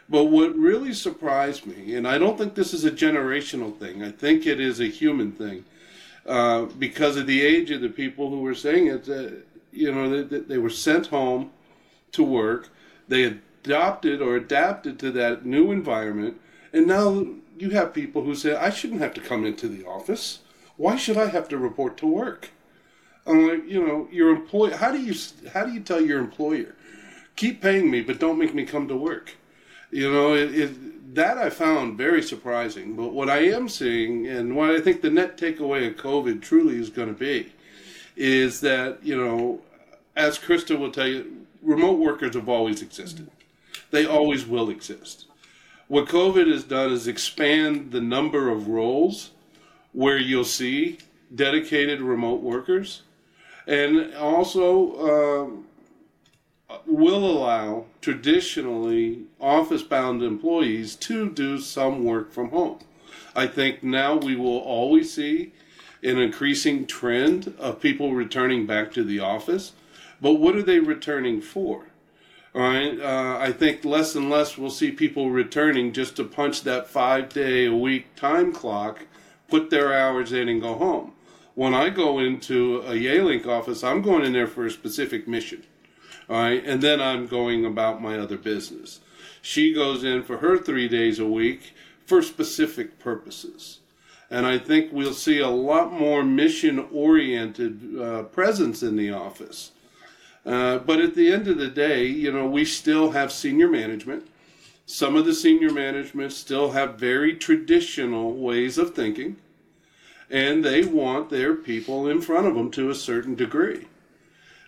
But 0.09 0.25
what 0.25 0.55
really 0.55 0.93
surprised 0.93 1.65
me, 1.65 1.95
and 1.95 2.07
I 2.07 2.17
don't 2.17 2.37
think 2.37 2.55
this 2.55 2.73
is 2.73 2.85
a 2.85 2.91
generational 2.91 3.77
thing, 3.77 4.03
I 4.03 4.11
think 4.11 4.45
it 4.45 4.59
is 4.59 4.79
a 4.79 4.85
human 4.85 5.31
thing, 5.31 5.65
uh, 6.25 6.65
because 6.77 7.17
of 7.17 7.27
the 7.27 7.41
age 7.41 7.71
of 7.71 7.81
the 7.81 7.89
people 7.89 8.29
who 8.29 8.41
were 8.41 8.53
saying 8.53 8.87
it, 8.87 9.09
uh, 9.09 9.35
you 9.71 9.91
know, 9.91 10.23
they, 10.23 10.39
they 10.39 10.57
were 10.57 10.69
sent 10.69 11.07
home 11.07 11.51
to 12.11 12.23
work, 12.23 12.69
they 13.07 13.23
adopted 13.23 14.21
or 14.21 14.35
adapted 14.35 14.99
to 14.99 15.11
that 15.11 15.45
new 15.45 15.71
environment, 15.71 16.39
and 16.73 16.87
now 16.87 17.25
you 17.57 17.69
have 17.69 17.93
people 17.93 18.23
who 18.23 18.35
say, 18.35 18.55
I 18.55 18.71
shouldn't 18.71 19.01
have 19.01 19.13
to 19.13 19.21
come 19.21 19.45
into 19.45 19.67
the 19.67 19.85
office. 19.85 20.39
Why 20.75 20.95
should 20.95 21.17
I 21.17 21.27
have 21.27 21.47
to 21.49 21.57
report 21.57 21.97
to 21.97 22.07
work? 22.07 22.49
I'm 23.25 23.47
like, 23.47 23.67
you 23.67 23.85
know, 23.85 24.07
your 24.11 24.31
employer. 24.31 24.75
How 24.75 24.91
do 24.91 24.99
you 24.99 25.13
how 25.53 25.65
do 25.65 25.71
you 25.71 25.79
tell 25.79 26.01
your 26.01 26.19
employer, 26.19 26.75
keep 27.35 27.61
paying 27.61 27.89
me, 27.89 28.01
but 28.01 28.19
don't 28.19 28.39
make 28.39 28.53
me 28.53 28.65
come 28.65 28.87
to 28.87 28.95
work? 28.95 29.35
You 29.91 30.11
know, 30.11 30.33
it, 30.33 30.57
it, 30.57 31.15
that 31.15 31.37
I 31.37 31.49
found 31.51 31.97
very 31.97 32.21
surprising. 32.23 32.95
But 32.95 33.13
what 33.13 33.29
I 33.29 33.45
am 33.45 33.69
seeing, 33.69 34.27
and 34.27 34.55
what 34.55 34.71
I 34.71 34.81
think 34.81 35.01
the 35.01 35.11
net 35.11 35.37
takeaway 35.37 35.87
of 35.87 35.95
COVID 35.95 36.41
truly 36.41 36.77
is 36.77 36.89
going 36.89 37.07
to 37.07 37.13
be, 37.13 37.53
is 38.17 38.59
that 38.61 38.97
you 39.03 39.15
know, 39.15 39.61
as 40.15 40.39
Christa 40.39 40.77
will 40.77 40.91
tell 40.91 41.07
you, 41.07 41.45
remote 41.61 41.99
workers 41.99 42.35
have 42.35 42.49
always 42.49 42.81
existed. 42.81 43.29
They 43.91 44.05
always 44.05 44.45
will 44.45 44.69
exist. 44.69 45.27
What 45.93 46.07
COVID 46.07 46.51
has 46.51 46.63
done 46.63 46.91
is 46.91 47.07
expand 47.07 47.91
the 47.91 48.01
number 48.01 48.49
of 48.49 48.67
roles 48.67 49.29
where 49.91 50.17
you'll 50.17 50.43
see 50.43 50.97
dedicated 51.35 52.01
remote 52.01 52.41
workers, 52.41 53.03
and 53.67 54.11
also 54.15 55.45
um, 55.45 55.65
will 56.87 57.23
allow 57.23 57.85
traditionally 58.01 59.25
office 59.39 59.83
bound 59.83 60.23
employees 60.23 60.95
to 60.95 61.29
do 61.29 61.59
some 61.59 62.03
work 62.03 62.31
from 62.31 62.49
home. 62.49 62.79
I 63.35 63.45
think 63.45 63.83
now 63.83 64.15
we 64.15 64.35
will 64.35 64.57
always 64.57 65.13
see 65.13 65.53
an 66.01 66.17
increasing 66.17 66.87
trend 66.87 67.53
of 67.59 67.79
people 67.79 68.13
returning 68.13 68.65
back 68.65 68.91
to 68.93 69.03
the 69.03 69.19
office. 69.19 69.73
But 70.19 70.39
what 70.39 70.55
are 70.55 70.63
they 70.63 70.79
returning 70.79 71.39
for? 71.39 71.92
All 72.55 72.61
right. 72.61 72.99
Uh, 72.99 73.37
I 73.39 73.51
think 73.51 73.83
less 73.83 74.13
and 74.13 74.29
less 74.29 74.57
we'll 74.57 74.69
see 74.69 74.91
people 74.91 75.31
returning 75.31 75.91
just 75.91 76.15
to 76.17 76.23
punch 76.23 76.61
that 76.63 76.87
five 76.87 77.29
day 77.29 77.65
a 77.65 77.73
week 77.73 78.15
time 78.15 78.53
clock, 78.53 79.07
put 79.47 79.71
their 79.71 79.93
hours 79.93 80.31
in, 80.31 80.47
and 80.47 80.61
go 80.61 80.75
home. 80.75 81.13
When 81.55 81.73
I 81.73 81.89
go 81.89 82.19
into 82.19 82.81
a 82.81 82.93
Yealink 82.93 83.47
office, 83.47 83.83
I'm 83.83 84.01
going 84.03 84.23
in 84.23 84.33
there 84.33 84.47
for 84.47 84.65
a 84.65 84.71
specific 84.71 85.27
mission. 85.27 85.63
All 86.29 86.37
right. 86.37 86.63
And 86.63 86.81
then 86.81 87.01
I'm 87.01 87.25
going 87.25 87.65
about 87.65 88.01
my 88.01 88.19
other 88.19 88.37
business. 88.37 88.99
She 89.41 89.73
goes 89.73 90.03
in 90.03 90.23
for 90.23 90.37
her 90.37 90.57
three 90.57 90.87
days 90.87 91.19
a 91.19 91.25
week 91.27 91.73
for 92.05 92.21
specific 92.21 92.99
purposes. 92.99 93.79
And 94.29 94.45
I 94.45 94.57
think 94.57 94.91
we'll 94.91 95.13
see 95.13 95.39
a 95.39 95.49
lot 95.49 95.91
more 95.91 96.23
mission 96.23 96.87
oriented 96.91 97.99
uh, 97.99 98.23
presence 98.23 98.83
in 98.83 98.95
the 98.95 99.11
office. 99.11 99.71
Uh, 100.45 100.77
but 100.79 100.99
at 100.99 101.15
the 101.15 101.31
end 101.31 101.47
of 101.47 101.57
the 101.57 101.69
day, 101.69 102.05
you 102.05 102.31
know, 102.31 102.47
we 102.47 102.65
still 102.65 103.11
have 103.11 103.31
senior 103.31 103.67
management. 103.67 104.27
Some 104.85 105.15
of 105.15 105.25
the 105.25 105.33
senior 105.33 105.71
management 105.71 106.33
still 106.33 106.71
have 106.71 106.95
very 106.95 107.35
traditional 107.35 108.33
ways 108.33 108.77
of 108.77 108.93
thinking, 108.93 109.37
and 110.29 110.63
they 110.63 110.83
want 110.83 111.29
their 111.29 111.53
people 111.55 112.07
in 112.07 112.19
front 112.19 112.47
of 112.47 112.55
them 112.55 112.69
to 112.71 112.89
a 112.89 112.95
certain 112.95 113.35
degree. 113.35 113.87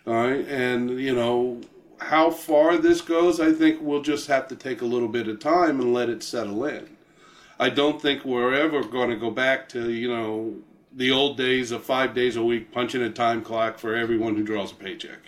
All 0.06 0.14
right, 0.14 0.46
and 0.48 0.98
you 0.98 1.14
know 1.14 1.60
how 1.98 2.30
far 2.30 2.78
this 2.78 3.00
goes, 3.00 3.40
I 3.40 3.52
think 3.52 3.80
we'll 3.80 4.02
just 4.02 4.28
have 4.28 4.48
to 4.48 4.56
take 4.56 4.82
a 4.82 4.86
little 4.86 5.08
bit 5.08 5.28
of 5.28 5.40
time 5.40 5.80
and 5.80 5.92
let 5.92 6.08
it 6.08 6.22
settle 6.22 6.64
in. 6.64 6.96
I 7.58 7.70
don't 7.70 8.00
think 8.00 8.24
we're 8.24 8.54
ever 8.54 8.82
going 8.84 9.10
to 9.10 9.16
go 9.16 9.30
back 9.30 9.68
to 9.70 9.90
you 9.90 10.08
know 10.08 10.56
the 10.94 11.10
old 11.10 11.36
days 11.36 11.72
of 11.72 11.84
five 11.84 12.14
days 12.14 12.36
a 12.36 12.42
week 12.42 12.72
punching 12.72 13.02
a 13.02 13.10
time 13.10 13.42
clock 13.42 13.78
for 13.78 13.94
everyone 13.94 14.36
who 14.36 14.42
draws 14.42 14.72
a 14.72 14.74
paycheck. 14.74 15.18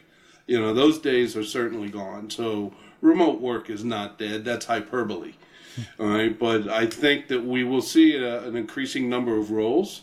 You 0.49 0.59
know, 0.61 0.75
those 0.75 0.99
days 0.99 1.37
are 1.37 1.45
certainly 1.45 1.90
gone. 1.90 2.31
So 2.31 2.73
remote 3.00 3.40
work 3.40 3.71
is 3.71 3.85
not 3.85 4.19
dead. 4.19 4.45
That's 4.45 4.67
hyperbole. 4.67 5.35
All 6.00 6.09
right. 6.09 6.37
But 6.37 6.69
I 6.69 6.87
think 6.87 7.28
that 7.28 7.45
we 7.45 7.62
will 7.62 7.83
see 7.83 8.17
a, 8.17 8.43
an 8.49 8.57
increasing 8.57 9.09
number 9.09 9.37
of 9.37 9.52
roles. 9.52 10.02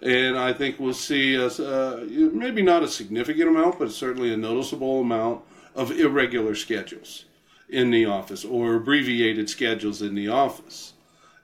And 0.00 0.38
I 0.38 0.52
think 0.52 0.78
we'll 0.78 0.94
see 0.94 1.34
a, 1.34 1.48
uh, 1.48 2.04
maybe 2.08 2.62
not 2.62 2.82
a 2.82 2.88
significant 2.88 3.48
amount, 3.48 3.78
but 3.78 3.90
certainly 3.90 4.32
a 4.32 4.36
noticeable 4.36 5.00
amount 5.00 5.42
of 5.74 5.90
irregular 5.90 6.54
schedules 6.54 7.24
in 7.68 7.90
the 7.90 8.06
office 8.06 8.44
or 8.44 8.76
abbreviated 8.76 9.50
schedules 9.50 10.02
in 10.02 10.14
the 10.14 10.28
office. 10.28 10.92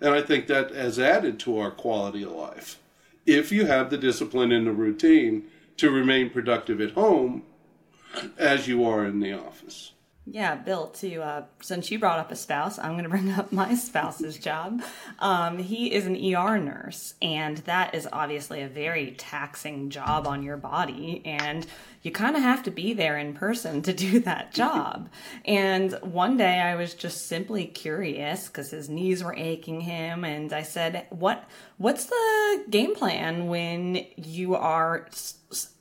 And 0.01 0.15
I 0.15 0.23
think 0.23 0.47
that 0.47 0.71
has 0.71 0.99
added 0.99 1.39
to 1.41 1.59
our 1.59 1.71
quality 1.71 2.23
of 2.23 2.33
life. 2.33 2.79
If 3.27 3.51
you 3.51 3.67
have 3.67 3.91
the 3.91 3.99
discipline 3.99 4.53
and 4.53 4.67
the 4.67 4.73
routine 4.73 5.45
to 5.79 5.91
remain 5.91 6.31
productive 6.31 6.81
at 6.81 6.93
home, 6.93 7.43
as 8.39 8.69
you 8.69 8.85
are 8.85 9.05
in 9.05 9.21
the 9.21 9.33
office. 9.33 9.93
Yeah, 10.27 10.55
Bill, 10.55 10.89
to 10.89 11.23
uh, 11.23 11.45
since 11.61 11.91
you 11.91 11.99
brought 11.99 12.21
up 12.21 12.31
a 12.31 12.37
spouse, 12.37 12.79
I'm 12.79 12.93
going 12.93 13.05
to 13.05 13.11
bring 13.11 13.33
up 13.33 13.53
my 13.53 13.75
spouse's 13.75 14.39
job. 14.39 14.83
Um, 15.19 15.59
he 15.59 15.93
is 15.93 16.07
an 16.07 16.15
ER 16.15 16.59
nurse, 16.59 17.15
and 17.21 17.59
that 17.59 17.95
is 17.95 18.09
obviously 18.13 18.63
a 18.63 18.69
very 18.69 19.13
taxing 19.13 19.91
job 19.91 20.27
on 20.27 20.43
your 20.43 20.57
body. 20.57 21.23
And 21.25 21.67
you 22.03 22.11
kind 22.11 22.37
of 22.37 22.43
have 22.43 22.63
to 22.63 22.71
be 22.71 22.93
there 22.93 23.19
in 23.19 23.35
person 23.35 23.83
to 23.83 23.93
do 23.93 24.21
that 24.21 24.53
job. 24.55 25.09
and 25.45 25.93
one 26.03 26.37
day 26.37 26.61
I 26.61 26.75
was 26.75 26.95
just 26.95 27.27
simply 27.27 27.67
curious 27.67 28.47
because 28.47 28.71
his 28.71 28.89
knees 28.89 29.23
were 29.23 29.35
aching 29.37 29.83
him, 29.83 30.25
and 30.25 30.53
I 30.53 30.63
said, 30.63 31.07
"What? 31.11 31.49
What's 31.79 32.07
the 32.07 32.65
game 32.71 32.95
plan 32.95 33.49
when 33.49 34.07
you 34.17 34.55
are?" 34.55 35.09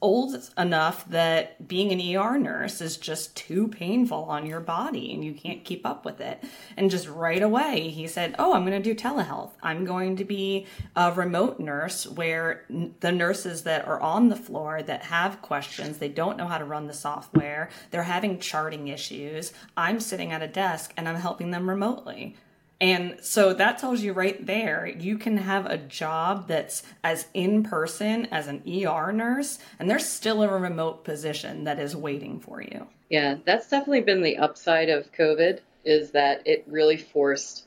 old 0.01 0.49
enough 0.57 1.07
that 1.09 1.67
being 1.67 1.91
an 1.91 2.17
ER 2.17 2.37
nurse 2.39 2.81
is 2.81 2.97
just 2.97 3.35
too 3.35 3.67
painful 3.67 4.23
on 4.23 4.45
your 4.45 4.59
body 4.59 5.13
and 5.13 5.23
you 5.23 5.33
can't 5.33 5.63
keep 5.63 5.85
up 5.85 6.05
with 6.05 6.19
it. 6.21 6.43
And 6.75 6.89
just 6.89 7.07
right 7.07 7.41
away, 7.41 7.89
he 7.89 8.07
said, 8.07 8.35
Oh, 8.39 8.53
I'm 8.53 8.65
going 8.65 8.81
to 8.81 8.93
do 8.93 8.99
telehealth. 8.99 9.51
I'm 9.61 9.85
going 9.85 10.15
to 10.17 10.25
be 10.25 10.65
a 10.95 11.11
remote 11.11 11.59
nurse 11.59 12.07
where 12.07 12.65
the 12.99 13.11
nurses 13.11 13.63
that 13.63 13.87
are 13.87 13.99
on 13.99 14.29
the 14.29 14.35
floor 14.35 14.81
that 14.81 15.03
have 15.03 15.41
questions, 15.41 15.97
they 15.97 16.08
don't 16.09 16.37
know 16.37 16.47
how 16.47 16.57
to 16.57 16.65
run 16.65 16.87
the 16.87 16.93
software, 16.93 17.69
they're 17.91 18.03
having 18.03 18.39
charting 18.39 18.87
issues. 18.87 19.53
I'm 19.77 19.99
sitting 19.99 20.31
at 20.31 20.41
a 20.41 20.47
desk 20.47 20.93
and 20.97 21.07
I'm 21.07 21.15
helping 21.15 21.51
them 21.51 21.69
remotely. 21.69 22.35
And 22.81 23.17
so 23.21 23.53
that 23.53 23.77
tells 23.77 24.01
you 24.01 24.13
right 24.13 24.45
there, 24.45 24.87
you 24.87 25.17
can 25.17 25.37
have 25.37 25.65
a 25.65 25.77
job 25.77 26.47
that's 26.47 26.83
as 27.03 27.27
in 27.33 27.63
person 27.63 28.27
as 28.27 28.47
an 28.47 28.63
ER 28.65 29.11
nurse, 29.11 29.59
and 29.77 29.89
there's 29.89 30.07
still 30.07 30.41
a 30.43 30.47
remote 30.47 31.03
position 31.03 31.65
that 31.65 31.77
is 31.77 31.93
waiting 31.93 32.39
for 32.39 32.61
you. 32.61 32.87
Yeah, 33.09 33.35
that's 33.43 33.69
definitely 33.69 34.01
been 34.01 34.21
the 34.21 34.37
upside 34.37 34.87
of 34.87 35.11
COVID, 35.11 35.59
is 35.83 36.11
that 36.11 36.47
it 36.47 36.63
really 36.67 36.95
forced 36.95 37.65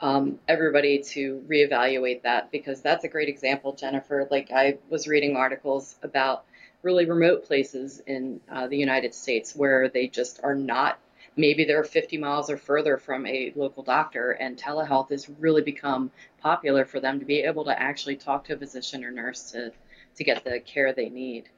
um, 0.00 0.38
everybody 0.48 0.98
to 0.98 1.44
reevaluate 1.46 2.22
that 2.22 2.50
because 2.50 2.80
that's 2.80 3.04
a 3.04 3.08
great 3.08 3.28
example, 3.28 3.74
Jennifer. 3.74 4.26
Like 4.30 4.50
I 4.50 4.78
was 4.88 5.06
reading 5.06 5.36
articles 5.36 5.96
about 6.02 6.44
really 6.84 7.06
remote 7.06 7.44
places 7.44 8.00
in 8.06 8.40
uh, 8.50 8.68
the 8.68 8.76
United 8.76 9.14
States 9.14 9.56
where 9.56 9.88
they 9.88 10.06
just 10.06 10.40
are 10.42 10.54
not 10.54 10.98
maybe 11.36 11.64
they're 11.64 11.84
50 11.84 12.18
miles 12.18 12.50
or 12.50 12.56
further 12.56 12.96
from 12.96 13.26
a 13.26 13.52
local 13.56 13.82
doctor, 13.82 14.32
and 14.32 14.56
telehealth 14.56 15.10
has 15.10 15.28
really 15.40 15.62
become 15.62 16.10
popular 16.40 16.84
for 16.84 17.00
them 17.00 17.18
to 17.18 17.26
be 17.26 17.40
able 17.40 17.64
to 17.64 17.80
actually 17.80 18.16
talk 18.16 18.44
to 18.44 18.54
a 18.54 18.56
physician 18.56 19.04
or 19.04 19.10
nurse 19.10 19.50
to, 19.52 19.72
to 20.16 20.24
get 20.24 20.44
the 20.44 20.60
care 20.60 20.92
they 20.92 21.08
need. 21.08 21.48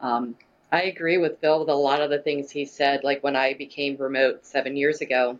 Um, 0.00 0.36
I 0.72 0.82
agree 0.82 1.18
with 1.18 1.40
Bill 1.40 1.60
with 1.60 1.68
a 1.68 1.74
lot 1.74 2.00
of 2.00 2.10
the 2.10 2.18
things 2.18 2.50
he 2.50 2.64
said. 2.64 3.04
Like 3.04 3.22
when 3.22 3.36
I 3.36 3.54
became 3.54 3.96
remote 3.96 4.44
seven 4.44 4.76
years 4.76 5.00
ago, 5.00 5.38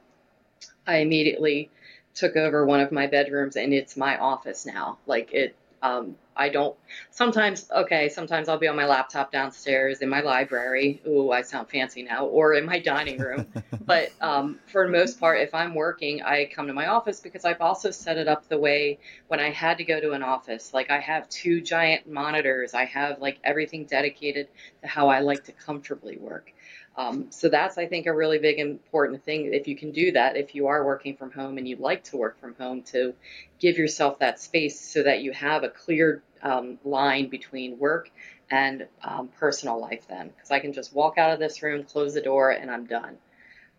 I 0.87 0.99
immediately 0.99 1.71
took 2.15 2.37
over 2.37 2.65
one 2.65 2.81
of 2.81 2.93
my 2.93 3.07
bedrooms 3.07 3.57
and 3.57 3.73
it's 3.75 3.97
my 3.97 4.19
office 4.19 4.65
now. 4.65 4.99
Like 5.07 5.33
it, 5.33 5.57
um, 5.83 6.17
I 6.37 6.49
don't 6.49 6.77
sometimes 7.11 7.71
okay, 7.71 8.09
sometimes 8.09 8.49
I'll 8.49 8.59
be 8.59 8.69
on 8.69 8.77
my 8.77 8.87
laptop 8.87 9.33
downstairs 9.33 10.01
in 10.01 10.09
my 10.09 10.21
library. 10.21 11.01
Ooh, 11.07 11.31
I 11.31 11.43
sound 11.43 11.69
fancy 11.69 12.03
now, 12.03 12.27
or 12.27 12.55
in 12.55 12.67
my 12.67 12.79
dining 12.79 13.19
room. 13.19 13.47
but 13.87 14.11
um, 14.21 14.59
for 14.67 14.85
the 14.85 14.93
most 14.93 15.19
part, 15.19 15.41
if 15.41 15.55
I'm 15.55 15.75
working, 15.75 16.23
I 16.23 16.51
come 16.55 16.67
to 16.67 16.73
my 16.73 16.87
office 16.87 17.21
because 17.21 17.45
I've 17.45 17.61
also 17.61 17.91
set 17.91 18.19
it 18.19 18.29
up 18.29 18.49
the 18.49 18.59
way 18.59 18.99
when 19.29 19.41
I 19.41 19.51
had 19.51 19.79
to 19.79 19.85
go 19.85 20.01
to 20.01 20.13
an 20.13 20.23
office. 20.23 20.75
Like 20.75 20.91
I 20.91 21.01
have 21.01 21.29
two 21.29 21.61
giant 21.61 22.07
monitors. 22.07 22.75
I 22.75 22.85
have 22.85 23.21
like 23.21 23.39
everything 23.43 23.85
dedicated 23.85 24.49
to 24.83 24.89
how 24.89 25.09
I 25.09 25.21
like 25.21 25.45
to 25.45 25.53
comfortably 25.53 26.19
work. 26.19 26.53
Um, 26.97 27.27
so 27.31 27.49
that's, 27.49 27.77
I 27.77 27.87
think, 27.87 28.07
a 28.07 28.15
really 28.15 28.39
big 28.39 28.59
important 28.59 29.23
thing. 29.23 29.53
If 29.53 29.69
you 29.69 29.77
can 29.77 29.93
do 29.93 30.13
that, 30.13 30.37
if 30.37 30.55
you 30.55 30.69
are 30.69 30.85
working 30.85 31.17
from 31.17 31.31
home 31.31 31.59
and 31.59 31.69
you 31.69 31.77
like 31.77 32.05
to 32.05 32.17
work 32.17 32.41
from 32.41 32.55
home, 32.55 32.83
to 32.93 33.15
give 33.59 33.77
yourself 33.77 34.19
that 34.21 34.41
space 34.41 34.81
so 34.81 35.03
that 35.03 35.21
you 35.21 35.33
have 35.33 35.63
a 35.63 35.69
clear 35.69 36.23
um, 36.43 36.79
line 36.85 37.29
between 37.29 37.79
work 37.79 38.11
and 38.51 38.87
um, 39.03 39.29
personal 39.39 39.79
life. 39.79 40.07
Then, 40.09 40.29
because 40.29 40.51
I 40.51 40.61
can 40.61 40.73
just 40.73 40.95
walk 40.95 41.19
out 41.19 41.33
of 41.33 41.39
this 41.39 41.63
room, 41.63 41.85
close 41.85 42.15
the 42.15 42.23
door, 42.23 42.51
and 42.51 42.71
I'm 42.71 42.87
done. 42.87 43.19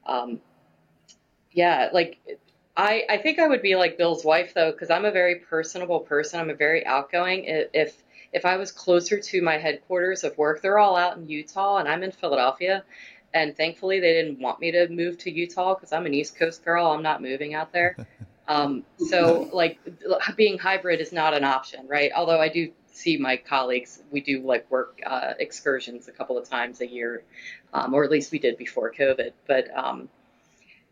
Um, 0.06 0.40
yeah, 1.52 1.90
like 1.92 2.20
I, 2.76 3.04
I 3.10 3.18
think 3.18 3.40
I 3.40 3.48
would 3.48 3.64
be 3.64 3.76
like 3.76 3.98
Bill's 3.98 4.24
wife 4.24 4.54
though, 4.54 4.72
because 4.72 4.92
I'm 4.92 5.06
a 5.06 5.12
very 5.12 5.36
personable 5.36 6.02
person. 6.02 6.40
I'm 6.40 6.52
a 6.52 6.56
very 6.56 6.86
outgoing. 6.86 7.46
If 7.48 7.96
if 8.34 8.46
I 8.46 8.58
was 8.58 8.72
closer 8.72 9.20
to 9.20 9.42
my 9.42 9.58
headquarters 9.58 10.24
of 10.24 10.38
work, 10.38 10.62
they're 10.62 10.80
all 10.80 10.96
out 10.96 11.18
in 11.18 11.28
Utah 11.28 11.78
and 11.78 11.88
I'm 11.88 12.04
in 12.04 12.12
Philadelphia. 12.12 12.84
And 13.34 13.56
thankfully, 13.56 14.00
they 14.00 14.14
didn't 14.14 14.40
want 14.40 14.60
me 14.60 14.72
to 14.72 14.88
move 14.88 15.18
to 15.20 15.32
Utah 15.32 15.76
because 15.76 15.92
I'm 15.92 16.06
an 16.06 16.14
East 16.14 16.38
Coast 16.38 16.64
girl. 16.64 16.88
I'm 16.88 17.04
not 17.04 17.22
moving 17.22 17.54
out 17.54 17.72
there. 17.72 17.98
Um, 18.50 18.86
so, 18.98 19.50
like, 19.52 19.78
being 20.38 20.58
hybrid 20.58 21.02
is 21.02 21.12
not 21.12 21.34
an 21.34 21.44
option, 21.44 21.86
right? 21.86 22.12
Although 22.16 22.40
I 22.40 22.48
do 22.48 22.72
see 22.98 23.18
my 23.18 23.38
colleagues, 23.38 24.02
we 24.12 24.22
do 24.22 24.42
like 24.42 24.70
work 24.72 25.00
uh, 25.06 25.34
excursions 25.38 26.08
a 26.08 26.12
couple 26.12 26.38
of 26.38 26.50
times 26.50 26.82
a 26.82 26.88
year, 26.88 27.24
um, 27.74 27.94
or 27.94 28.04
at 28.04 28.10
least 28.10 28.32
we 28.32 28.40
did 28.40 28.58
before 28.58 28.94
COVID. 28.94 29.34
But 29.48 29.68
um, 29.76 30.10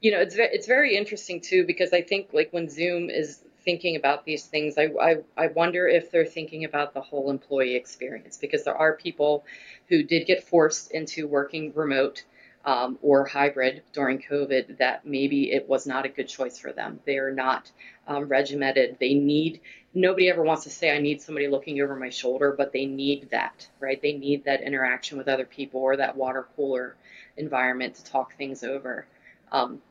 you 0.01 0.11
know, 0.11 0.19
it's 0.19 0.35
it's 0.37 0.67
very 0.67 0.95
interesting 0.95 1.41
too 1.41 1.65
because 1.65 1.93
I 1.93 2.01
think 2.01 2.29
like 2.33 2.51
when 2.51 2.69
Zoom 2.69 3.09
is 3.09 3.43
thinking 3.65 3.95
about 3.95 4.23
these 4.25 4.45
things, 4.45 4.77
I, 4.77 4.89
I, 5.01 5.15
I 5.35 5.47
wonder 5.47 5.87
if 5.87 6.11
they're 6.11 6.25
thinking 6.25 6.63
about 6.63 6.93
the 6.93 7.01
whole 7.01 7.29
employee 7.29 7.75
experience 7.75 8.37
because 8.37 8.63
there 8.63 8.77
are 8.77 8.95
people 8.95 9.43
who 9.89 10.03
did 10.03 10.27
get 10.27 10.47
forced 10.47 10.91
into 10.91 11.27
working 11.27 11.73
remote 11.73 12.23
um, 12.63 12.97
or 13.01 13.25
hybrid 13.25 13.83
during 13.93 14.19
COVID 14.19 14.79
that 14.79 15.05
maybe 15.05 15.51
it 15.51 15.67
was 15.67 15.85
not 15.85 16.05
a 16.05 16.09
good 16.09 16.27
choice 16.27 16.57
for 16.57 16.71
them. 16.71 16.99
They 17.05 17.17
are 17.17 17.31
not 17.31 17.71
um, 18.07 18.27
regimented. 18.27 18.97
They 18.99 19.13
need, 19.13 19.61
nobody 19.93 20.29
ever 20.29 20.41
wants 20.41 20.63
to 20.63 20.71
say, 20.71 20.95
I 20.95 20.99
need 20.99 21.21
somebody 21.21 21.47
looking 21.47 21.79
over 21.81 21.95
my 21.95 22.09
shoulder, 22.09 22.55
but 22.57 22.71
they 22.71 22.85
need 22.85 23.29
that, 23.31 23.67
right? 23.79 24.01
They 24.01 24.13
need 24.13 24.45
that 24.45 24.61
interaction 24.61 25.17
with 25.17 25.27
other 25.27 25.45
people 25.45 25.81
or 25.81 25.97
that 25.97 26.15
water 26.15 26.47
cooler 26.55 26.95
environment 27.37 27.95
to 27.95 28.05
talk 28.05 28.35
things 28.35 28.63
over. 28.63 29.05
Um, 29.51 29.81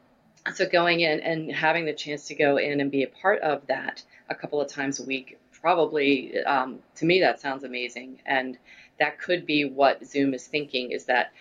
so 0.53 0.69
going 0.69 1.01
in 1.01 1.21
and 1.21 1.51
having 1.51 1.85
the 1.87 1.95
chance 1.95 2.27
to 2.29 2.35
go 2.35 2.59
in 2.59 2.81
and 2.81 2.91
be 2.91 3.03
a 3.03 3.09
part 3.09 3.41
of 3.41 3.67
that 3.69 4.03
a 4.29 4.35
couple 4.35 4.61
of 4.61 4.69
times 4.69 5.01
a 5.01 5.05
week, 5.05 5.39
probably 5.53 6.39
um, 6.45 6.81
to 6.97 7.07
me 7.07 7.21
that 7.21 7.41
sounds 7.41 7.65
amazing. 7.65 8.21
And 8.27 8.59
that 8.99 9.19
could 9.19 9.47
be 9.47 9.65
what 9.65 10.05
Zoom 10.07 10.35
is 10.35 10.47
thinking 10.47 10.93
is 10.93 11.07
that 11.07 11.33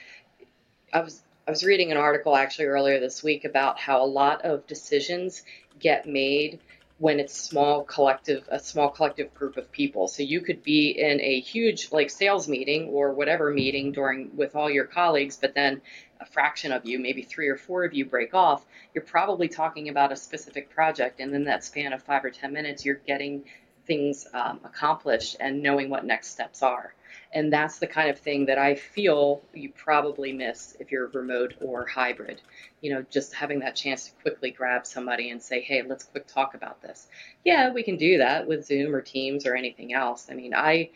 I 0.94 1.02
was 1.02 1.22
I 1.48 1.52
was 1.52 1.64
reading 1.64 1.92
an 1.92 1.98
article 1.98 2.36
actually 2.36 2.66
earlier 2.66 3.02
this 3.02 3.22
week 3.22 3.44
about 3.44 3.78
how 3.78 4.02
a 4.02 4.08
lot 4.08 4.44
of 4.44 4.66
decisions 4.66 5.44
get 5.80 6.08
made 6.08 6.60
when 7.04 7.20
it's 7.20 7.36
small 7.36 7.84
collective 7.84 8.48
a 8.50 8.58
small 8.58 8.90
collective 8.90 9.34
group 9.34 9.58
of 9.58 9.70
people. 9.74 10.08
So 10.08 10.24
you 10.24 10.40
could 10.40 10.64
be 10.64 10.92
in 10.92 11.20
a 11.20 11.42
huge 11.42 11.92
like 11.92 12.10
sales 12.10 12.48
meeting 12.48 12.88
or 12.88 13.12
whatever 13.12 13.52
meeting 13.52 13.92
during 13.92 14.38
with 14.38 14.56
all 14.56 14.70
your 14.70 14.86
colleagues 14.86 15.36
but 15.36 15.54
then 15.54 15.82
a 16.22 16.26
fraction 16.26 16.72
of 16.72 16.86
you 16.86 17.00
maybe 17.00 17.22
three 17.22 17.50
or 17.50 17.58
four 17.58 17.84
of 17.84 17.94
you 17.94 18.06
break 18.06 18.34
off 18.34 18.66
you're 18.94 19.04
probably 19.04 19.50
talking 19.50 19.90
about 19.90 20.14
a 20.14 20.16
specific 20.16 20.70
project. 20.70 21.20
And 21.20 21.36
in 21.36 21.44
that 21.44 21.66
span 21.66 21.92
of 21.92 22.02
five 22.02 22.24
or 22.24 22.30
ten 22.30 22.54
minutes 22.54 22.86
you're 22.86 23.02
getting 23.06 23.44
things 23.86 24.26
um, 24.34 24.62
accomplished 24.64 25.36
and 25.42 25.62
knowing 25.62 25.90
what 25.90 26.06
next 26.06 26.30
steps 26.30 26.64
are 26.64 26.94
and 27.34 27.52
that's 27.52 27.80
the 27.80 27.88
kind 27.88 28.10
of 28.10 28.20
thing 28.20 28.46
that 28.46 28.58
I 28.58 28.76
feel 28.76 29.42
you 29.54 29.70
probably 29.70 30.32
miss 30.32 30.78
if 30.80 30.92
you're 30.92 31.08
remote 31.08 31.56
or 31.62 31.86
hybrid. 31.86 32.42
You 32.82 32.94
know, 32.94 33.06
just 33.10 33.34
having 33.34 33.60
that 33.60 33.76
chance 33.76 34.06
to 34.06 34.12
quickly 34.22 34.52
grab 34.52 34.86
somebody 34.86 35.32
and 35.32 35.42
say, 35.42 35.62
hey, 35.62 35.82
let's 35.82 36.04
quick 36.04 36.28
talk 36.28 36.54
about 36.54 36.82
this. 36.82 37.08
Yeah, 37.44 37.72
we 37.72 37.84
can 37.84 37.98
do 37.98 38.20
that 38.20 38.48
with 38.48 38.66
Zoom 38.66 38.94
or 38.94 39.02
Teams 39.02 39.46
or 39.46 39.56
anything 39.56 39.94
else. 39.94 40.28
I 40.30 40.34
mean, 40.36 40.54
I 40.54 40.92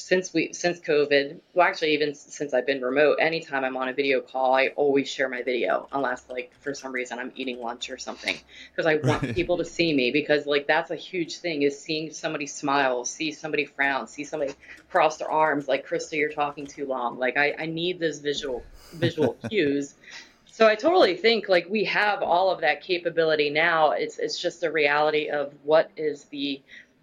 since 0.00 0.32
we 0.32 0.52
since 0.52 0.80
COVID, 0.80 1.38
well, 1.54 1.66
actually 1.66 1.94
even 1.94 2.14
since 2.14 2.54
I've 2.54 2.66
been 2.66 2.80
remote, 2.80 3.18
anytime 3.20 3.64
I'm 3.64 3.76
on 3.76 3.88
a 3.88 3.92
video 3.92 4.20
call, 4.20 4.54
I 4.54 4.68
always 4.68 5.08
share 5.08 5.28
my 5.28 5.42
video, 5.42 5.88
unless 5.92 6.24
like 6.28 6.52
for 6.60 6.74
some 6.74 6.92
reason 6.92 7.18
I'm 7.18 7.32
eating 7.36 7.60
lunch 7.60 7.90
or 7.90 7.98
something, 7.98 8.36
because 8.70 8.86
I 8.86 8.96
want 8.96 9.22
right. 9.22 9.34
people 9.34 9.58
to 9.58 9.64
see 9.64 9.92
me. 9.92 10.10
Because 10.10 10.46
like 10.46 10.66
that's 10.66 10.90
a 10.90 10.96
huge 10.96 11.38
thing 11.38 11.62
is 11.62 11.78
seeing 11.78 12.12
somebody 12.12 12.46
smile, 12.46 13.04
see 13.04 13.32
somebody 13.32 13.66
frown, 13.66 14.06
see 14.06 14.24
somebody 14.24 14.54
cross 14.90 15.18
their 15.18 15.30
arms. 15.30 15.68
Like 15.68 15.86
Christa, 15.86 16.16
you're 16.18 16.32
talking 16.32 16.66
too 16.66 16.86
long. 16.86 17.18
Like 17.18 17.36
I, 17.36 17.54
I 17.58 17.66
need 17.66 18.00
those 18.00 18.18
visual 18.18 18.62
visual 18.92 19.34
cues. 19.48 19.94
So 20.46 20.66
I 20.66 20.74
totally 20.74 21.16
think 21.16 21.48
like 21.48 21.68
we 21.70 21.84
have 21.84 22.22
all 22.22 22.50
of 22.50 22.60
that 22.62 22.82
capability 22.82 23.50
now. 23.50 23.92
It's 23.92 24.18
it's 24.18 24.38
just 24.38 24.64
a 24.64 24.70
reality 24.70 25.28
of 25.28 25.54
what 25.62 25.90
is 25.96 26.24
the 26.24 26.60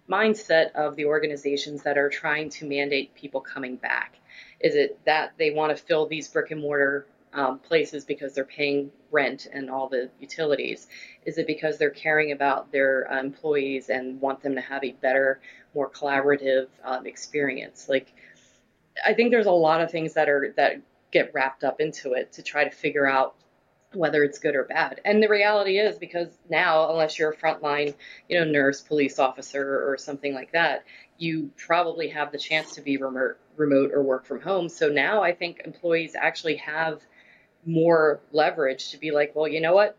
mindset 0.08 0.72
of 0.72 0.96
the 0.96 1.04
organizations 1.04 1.82
that 1.82 1.98
are 1.98 2.08
trying 2.08 2.50
to 2.50 2.66
mandate 2.66 3.14
people 3.14 3.40
coming 3.40 3.76
back? 3.76 4.16
Is 4.60 4.74
it 4.74 4.98
that 5.04 5.34
they 5.38 5.50
want 5.50 5.76
to 5.76 5.82
fill 5.82 6.06
these 6.06 6.28
brick 6.28 6.50
and 6.50 6.60
mortar 6.60 7.06
um, 7.32 7.58
places 7.58 8.04
because 8.04 8.34
they're 8.34 8.44
paying 8.44 8.90
rent 9.10 9.46
and 9.52 9.70
all 9.70 9.88
the 9.88 10.10
utilities? 10.20 10.88
Is 11.24 11.38
it 11.38 11.46
because 11.46 11.78
they're 11.78 11.90
caring 11.90 12.32
about 12.32 12.72
their 12.72 13.10
uh, 13.10 13.20
employees 13.20 13.90
and 13.90 14.20
want 14.20 14.42
them 14.42 14.54
to 14.54 14.60
have 14.60 14.82
a 14.84 14.92
better, 14.92 15.40
more 15.74 15.90
collaborative 15.90 16.68
um, 16.84 17.06
experience? 17.06 17.88
Like, 17.88 18.12
I 19.04 19.14
think 19.14 19.30
there's 19.30 19.46
a 19.46 19.52
lot 19.52 19.80
of 19.80 19.90
things 19.90 20.14
that 20.14 20.28
are 20.28 20.52
that 20.56 20.80
get 21.10 21.32
wrapped 21.34 21.64
up 21.64 21.80
into 21.80 22.12
it 22.12 22.32
to 22.32 22.42
try 22.42 22.64
to 22.64 22.70
figure 22.70 23.06
out 23.06 23.34
whether 23.94 24.22
it's 24.22 24.38
good 24.38 24.54
or 24.54 24.64
bad. 24.64 25.00
And 25.04 25.22
the 25.22 25.28
reality 25.28 25.78
is 25.78 25.98
because 25.98 26.28
now, 26.50 26.90
unless 26.90 27.18
you're 27.18 27.30
a 27.30 27.36
frontline, 27.36 27.94
you 28.28 28.38
know, 28.38 28.44
nurse, 28.44 28.82
police 28.82 29.18
officer, 29.18 29.90
or 29.90 29.96
something 29.96 30.34
like 30.34 30.52
that, 30.52 30.84
you 31.16 31.50
probably 31.56 32.08
have 32.08 32.30
the 32.30 32.38
chance 32.38 32.74
to 32.74 32.82
be 32.82 32.96
remote, 32.98 33.38
remote 33.56 33.92
or 33.92 34.02
work 34.02 34.26
from 34.26 34.40
home. 34.40 34.68
So 34.68 34.88
now 34.88 35.22
I 35.22 35.32
think 35.32 35.62
employees 35.64 36.14
actually 36.14 36.56
have 36.56 37.00
more 37.64 38.20
leverage 38.30 38.90
to 38.90 38.98
be 38.98 39.10
like, 39.10 39.34
well, 39.34 39.48
you 39.48 39.60
know 39.60 39.74
what? 39.74 39.96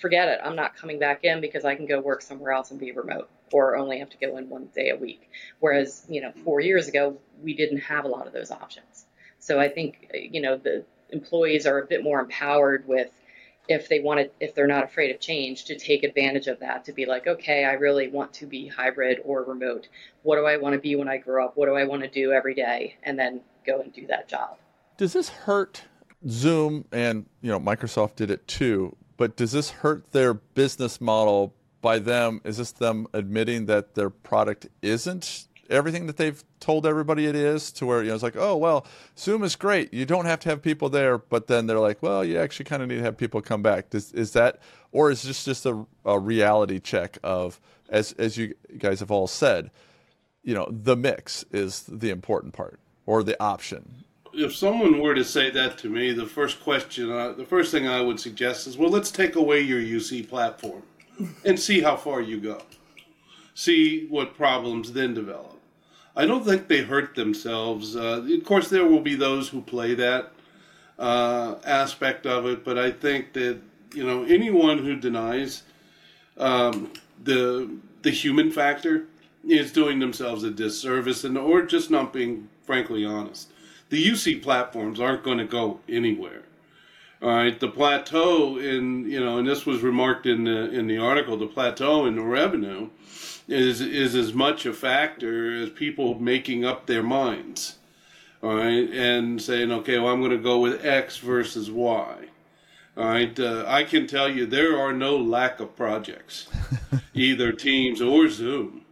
Forget 0.00 0.28
it. 0.28 0.40
I'm 0.42 0.56
not 0.56 0.76
coming 0.76 0.98
back 0.98 1.24
in 1.24 1.40
because 1.40 1.64
I 1.64 1.74
can 1.74 1.86
go 1.86 2.00
work 2.00 2.22
somewhere 2.22 2.52
else 2.52 2.70
and 2.70 2.80
be 2.80 2.92
remote 2.92 3.28
or 3.52 3.76
only 3.76 3.98
have 3.98 4.10
to 4.10 4.16
go 4.16 4.36
in 4.36 4.48
one 4.48 4.68
day 4.74 4.90
a 4.90 4.96
week. 4.96 5.28
Whereas, 5.58 6.06
you 6.08 6.20
know, 6.20 6.32
four 6.44 6.60
years 6.60 6.88
ago, 6.88 7.18
we 7.42 7.54
didn't 7.54 7.80
have 7.80 8.04
a 8.04 8.08
lot 8.08 8.26
of 8.26 8.32
those 8.32 8.50
options. 8.50 9.06
So 9.38 9.58
I 9.58 9.68
think, 9.68 10.10
you 10.14 10.40
know, 10.40 10.56
the 10.56 10.84
employees 11.12 11.66
are 11.66 11.78
a 11.78 11.86
bit 11.86 12.02
more 12.02 12.20
empowered 12.20 12.86
with 12.86 13.10
if 13.68 13.88
they 13.88 14.00
want 14.00 14.20
to 14.20 14.30
if 14.40 14.54
they're 14.54 14.66
not 14.66 14.84
afraid 14.84 15.14
of 15.14 15.20
change 15.20 15.64
to 15.66 15.78
take 15.78 16.02
advantage 16.02 16.46
of 16.46 16.58
that 16.60 16.84
to 16.84 16.92
be 16.92 17.06
like 17.06 17.26
okay 17.26 17.64
i 17.64 17.72
really 17.72 18.08
want 18.08 18.32
to 18.32 18.46
be 18.46 18.66
hybrid 18.66 19.20
or 19.24 19.44
remote. 19.44 19.88
What 20.22 20.36
do 20.36 20.46
i 20.46 20.56
want 20.56 20.74
to 20.74 20.80
be 20.80 20.96
when 20.96 21.08
i 21.08 21.18
grow 21.18 21.44
up? 21.44 21.56
What 21.56 21.66
do 21.66 21.74
i 21.74 21.84
want 21.84 22.02
to 22.02 22.08
do 22.08 22.32
every 22.32 22.54
day? 22.54 22.96
And 23.02 23.18
then 23.18 23.40
go 23.66 23.80
and 23.80 23.92
do 23.92 24.06
that 24.06 24.28
job. 24.28 24.56
Does 24.96 25.12
this 25.12 25.28
hurt 25.28 25.84
zoom 26.28 26.84
and 26.92 27.26
you 27.40 27.50
know 27.50 27.60
microsoft 27.60 28.16
did 28.16 28.30
it 28.30 28.46
too 28.46 28.94
but 29.20 29.36
does 29.36 29.52
this 29.52 29.68
hurt 29.68 30.12
their 30.12 30.32
business 30.32 30.98
model 30.98 31.54
by 31.82 31.98
them? 31.98 32.40
Is 32.42 32.56
this 32.56 32.72
them 32.72 33.06
admitting 33.12 33.66
that 33.66 33.94
their 33.94 34.08
product 34.08 34.68
isn't 34.80 35.46
everything 35.70 36.06
that 36.06 36.16
they've 36.16 36.42
told 36.58 36.86
everybody 36.86 37.26
it 37.26 37.34
is 37.34 37.72
to 37.72 37.86
where 37.86 38.02
you 38.02 38.08
know 38.08 38.14
it's 38.14 38.22
like 38.22 38.36
oh 38.36 38.56
well 38.56 38.86
zoom 39.16 39.42
is 39.42 39.56
great. 39.56 39.92
You 39.94 40.04
don't 40.04 40.26
have 40.26 40.40
to 40.40 40.48
have 40.50 40.62
people 40.62 40.88
there. 40.88 41.18
But 41.18 41.46
then 41.46 41.66
they're 41.66 41.80
like 41.80 42.02
well 42.02 42.24
you 42.24 42.38
actually 42.38 42.64
kind 42.64 42.82
of 42.82 42.88
need 42.88 42.96
to 42.96 43.02
have 43.02 43.16
people 43.16 43.40
come 43.40 43.62
back. 43.62 43.90
Does, 43.90 44.12
is 44.12 44.32
that 44.32 44.60
or 44.92 45.10
is 45.10 45.22
this 45.22 45.44
just 45.44 45.66
a, 45.66 45.86
a 46.04 46.18
reality 46.18 46.80
check 46.80 47.18
of 47.22 47.60
as 47.88 48.12
as 48.12 48.36
you 48.36 48.54
guys 48.78 49.00
have 49.00 49.10
all 49.10 49.26
said 49.26 49.70
you 50.42 50.54
know 50.54 50.68
the 50.70 50.96
mix 50.96 51.44
is 51.50 51.82
the 51.82 52.10
important 52.10 52.52
part 52.52 52.80
or 53.06 53.22
the 53.22 53.40
option? 53.42 54.04
If 54.32 54.54
someone 54.54 55.00
were 55.00 55.14
to 55.14 55.24
say 55.24 55.50
that 55.50 55.78
to 55.78 55.88
me 55.88 56.12
the 56.12 56.26
first 56.26 56.62
question 56.62 57.10
uh, 57.10 57.32
the 57.32 57.44
first 57.44 57.72
thing 57.72 57.88
i 57.88 58.00
would 58.00 58.20
suggest 58.20 58.66
is 58.66 58.78
well 58.78 58.90
let's 58.90 59.10
take 59.10 59.34
away 59.34 59.60
your 59.60 59.80
uc 59.80 60.28
platform 60.28 60.82
and 61.44 61.58
see 61.58 61.80
how 61.80 61.96
far 61.96 62.20
you 62.20 62.40
go. 62.40 62.62
See 63.54 64.06
what 64.08 64.34
problems 64.34 64.92
then 64.92 65.12
develop 65.12 65.59
I 66.20 66.26
don't 66.26 66.44
think 66.44 66.68
they 66.68 66.82
hurt 66.82 67.14
themselves. 67.14 67.96
Uh, 67.96 68.22
of 68.30 68.44
course, 68.44 68.68
there 68.68 68.84
will 68.84 69.00
be 69.00 69.14
those 69.14 69.48
who 69.48 69.62
play 69.62 69.94
that 69.94 70.32
uh, 70.98 71.54
aspect 71.64 72.26
of 72.26 72.44
it, 72.44 72.62
but 72.62 72.78
I 72.78 72.90
think 72.90 73.32
that 73.32 73.58
you 73.94 74.04
know 74.04 74.24
anyone 74.24 74.76
who 74.76 74.96
denies 74.96 75.62
um, 76.36 76.92
the 77.24 77.70
the 78.02 78.10
human 78.10 78.50
factor 78.50 79.06
is 79.48 79.72
doing 79.72 79.98
themselves 79.98 80.44
a 80.44 80.50
disservice, 80.50 81.24
and 81.24 81.38
or 81.38 81.62
just 81.62 81.90
not 81.90 82.12
being 82.12 82.50
frankly 82.64 83.02
honest. 83.02 83.48
The 83.88 84.06
UC 84.06 84.42
platforms 84.42 85.00
aren't 85.00 85.24
going 85.24 85.38
to 85.38 85.46
go 85.46 85.80
anywhere. 85.88 86.42
All 87.22 87.30
right, 87.30 87.58
the 87.58 87.68
plateau 87.68 88.58
in 88.58 89.10
you 89.10 89.20
know, 89.20 89.38
and 89.38 89.48
this 89.48 89.64
was 89.64 89.80
remarked 89.80 90.26
in 90.26 90.44
the 90.44 90.70
in 90.70 90.86
the 90.86 90.98
article. 90.98 91.38
The 91.38 91.46
plateau 91.46 92.04
in 92.04 92.16
the 92.16 92.22
revenue 92.22 92.90
is 93.50 93.80
is 93.80 94.14
as 94.14 94.32
much 94.32 94.64
a 94.64 94.72
factor 94.72 95.62
as 95.62 95.70
people 95.70 96.18
making 96.18 96.64
up 96.64 96.86
their 96.86 97.02
minds. 97.02 97.76
all 98.42 98.54
right, 98.56 98.88
and 98.90 99.42
saying, 99.42 99.70
okay, 99.70 99.98
well, 99.98 100.12
I'm 100.12 100.20
going 100.20 100.30
to 100.30 100.38
go 100.38 100.60
with 100.60 100.84
X 100.84 101.18
versus 101.18 101.70
Y. 101.70 102.28
All 102.96 103.04
right, 103.04 103.38
uh, 103.38 103.64
I 103.66 103.84
can 103.84 104.06
tell 104.06 104.28
you 104.30 104.46
there 104.46 104.78
are 104.78 104.92
no 104.92 105.16
lack 105.16 105.60
of 105.60 105.76
projects, 105.76 106.48
either 107.14 107.52
Teams 107.52 108.00
or 108.00 108.28
Zoom. 108.28 108.82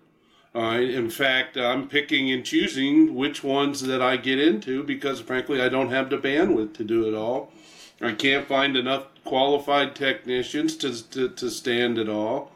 All 0.55 0.63
right, 0.63 0.89
in 0.89 1.11
fact, 1.11 1.57
I'm 1.57 1.89
picking 1.89 2.31
and 2.31 2.45
choosing 2.45 3.15
which 3.15 3.45
ones 3.45 3.83
that 3.83 4.03
I 4.03 4.17
get 4.17 4.39
into 4.39 4.83
because, 4.83 5.21
frankly, 5.21 5.61
I 5.61 5.69
don't 5.69 5.91
have 5.91 6.11
the 6.11 6.19
bandwidth 6.19 6.75
to 6.75 6.85
do 6.85 7.07
it 7.07 7.15
all. 7.15 7.53
I 8.01 8.13
can't 8.13 8.47
find 8.47 8.77
enough 8.77 9.07
qualified 9.25 9.95
technicians 9.95 10.77
to, 10.77 11.11
to, 11.11 11.29
to 11.29 11.51
stand 11.51 11.99
it 11.99 12.09
all. 12.09 12.53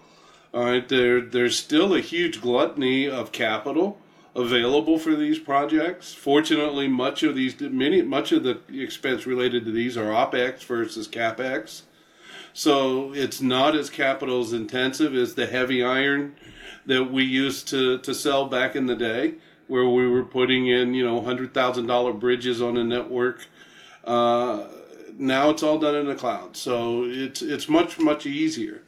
There, 0.53 1.21
there's 1.21 1.59
still 1.59 1.95
a 1.95 2.01
huge 2.01 2.41
gluttony 2.41 3.09
of 3.09 3.33
capital 3.33 3.99
available 4.35 4.99
for 4.99 5.15
these 5.15 5.39
projects. 5.39 6.15
Fortunately, 6.15 6.89
much 6.89 7.23
of 7.23 7.35
these 7.35 7.59
many 7.61 8.03
much 8.03 8.33
of 8.33 8.43
the 8.45 8.61
expense 8.71 9.27
related 9.27 9.65
to 9.65 9.71
these 9.71 9.97
are 9.97 10.11
opex 10.11 10.65
versus 10.65 11.09
capex. 11.09 11.83
So 12.53 13.15
it's 13.15 13.41
not 13.41 13.75
as 13.75 13.89
capital 13.89 14.53
intensive 14.55 15.15
as 15.15 15.35
the 15.35 15.47
heavy 15.47 15.83
iron 15.83 16.37
that 16.85 17.05
we 17.05 17.25
used 17.25 17.69
to, 17.69 17.99
to 17.99 18.15
sell 18.15 18.47
back 18.47 18.75
in 18.77 18.87
the 18.87 18.97
day, 18.97 19.35
where 19.69 19.89
we 19.89 20.07
were 20.09 20.25
putting 20.25 20.67
in 20.67 20.95
you 20.95 21.05
know 21.05 21.21
hundred 21.21 21.55
thousand 21.55 21.87
dollar 21.87 22.13
bridges 22.13 22.61
on 22.61 22.77
a 22.77 22.85
network. 22.85 23.47
Uh, 24.05 24.65
now 25.17 25.51
it's 25.51 25.63
all 25.63 25.79
done 25.79 25.95
in 25.95 26.07
the 26.07 26.15
cloud, 26.15 26.57
so 26.57 27.05
it's 27.05 27.43
it's 27.43 27.69
much 27.69 27.99
much 27.99 28.27
easier. 28.27 28.83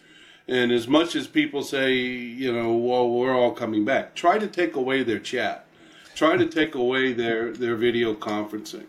And 0.47 0.73
as 0.73 0.87
much 0.87 1.17
as 1.17 1.27
people 1.27 1.63
say, 1.63 1.95
you 1.95 2.53
know, 2.53 2.75
well, 2.75 3.09
we're 3.09 3.35
all 3.35 3.53
coming 3.53 3.85
back, 3.85 4.15
try 4.15 4.39
to 4.39 4.47
take 4.47 4.77
away 4.77 5.03
their 5.03 5.19
chat. 5.19 5.67
Try 6.15 6.37
to 6.37 6.47
take 6.47 6.75
away 6.75 7.13
their, 7.13 7.53
their 7.53 7.75
video 7.75 8.15
conferencing. 8.15 8.87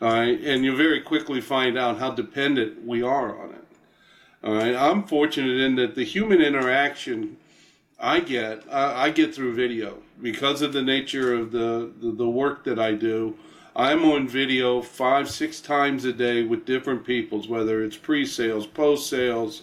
All 0.00 0.10
right. 0.10 0.40
And 0.40 0.64
you'll 0.64 0.76
very 0.76 1.00
quickly 1.00 1.40
find 1.40 1.78
out 1.78 1.98
how 1.98 2.10
dependent 2.10 2.84
we 2.84 3.02
are 3.02 3.40
on 3.40 3.50
it. 3.50 3.64
All 4.42 4.54
right. 4.54 4.74
I'm 4.74 5.04
fortunate 5.04 5.60
in 5.60 5.76
that 5.76 5.94
the 5.94 6.04
human 6.04 6.40
interaction 6.40 7.36
I 7.98 8.20
get, 8.20 8.64
I, 8.70 9.06
I 9.06 9.10
get 9.10 9.34
through 9.34 9.54
video 9.54 9.98
because 10.20 10.60
of 10.60 10.72
the 10.72 10.82
nature 10.82 11.34
of 11.34 11.50
the, 11.52 11.92
the, 12.00 12.12
the 12.12 12.28
work 12.28 12.64
that 12.64 12.78
I 12.78 12.92
do. 12.92 13.36
I'm 13.74 14.04
on 14.06 14.26
video 14.26 14.80
five, 14.80 15.30
six 15.30 15.60
times 15.60 16.04
a 16.06 16.12
day 16.12 16.42
with 16.42 16.64
different 16.64 17.04
peoples, 17.04 17.46
whether 17.46 17.84
it's 17.84 17.96
pre 17.96 18.24
sales, 18.24 18.66
post 18.66 19.08
sales, 19.08 19.62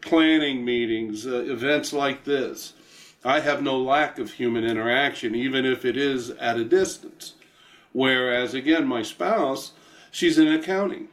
planning 0.00 0.64
meetings, 0.64 1.26
uh, 1.26 1.44
events 1.46 1.92
like 1.92 2.24
this. 2.24 2.72
I 3.24 3.40
have 3.40 3.62
no 3.62 3.78
lack 3.78 4.18
of 4.18 4.32
human 4.32 4.64
interaction, 4.64 5.34
even 5.34 5.66
if 5.66 5.84
it 5.84 5.96
is 5.96 6.30
at 6.30 6.56
a 6.56 6.64
distance. 6.64 7.34
Whereas, 7.92 8.54
again, 8.54 8.86
my 8.86 9.02
spouse, 9.02 9.72
she's 10.10 10.38
in 10.38 10.48
accounting. 10.48 11.08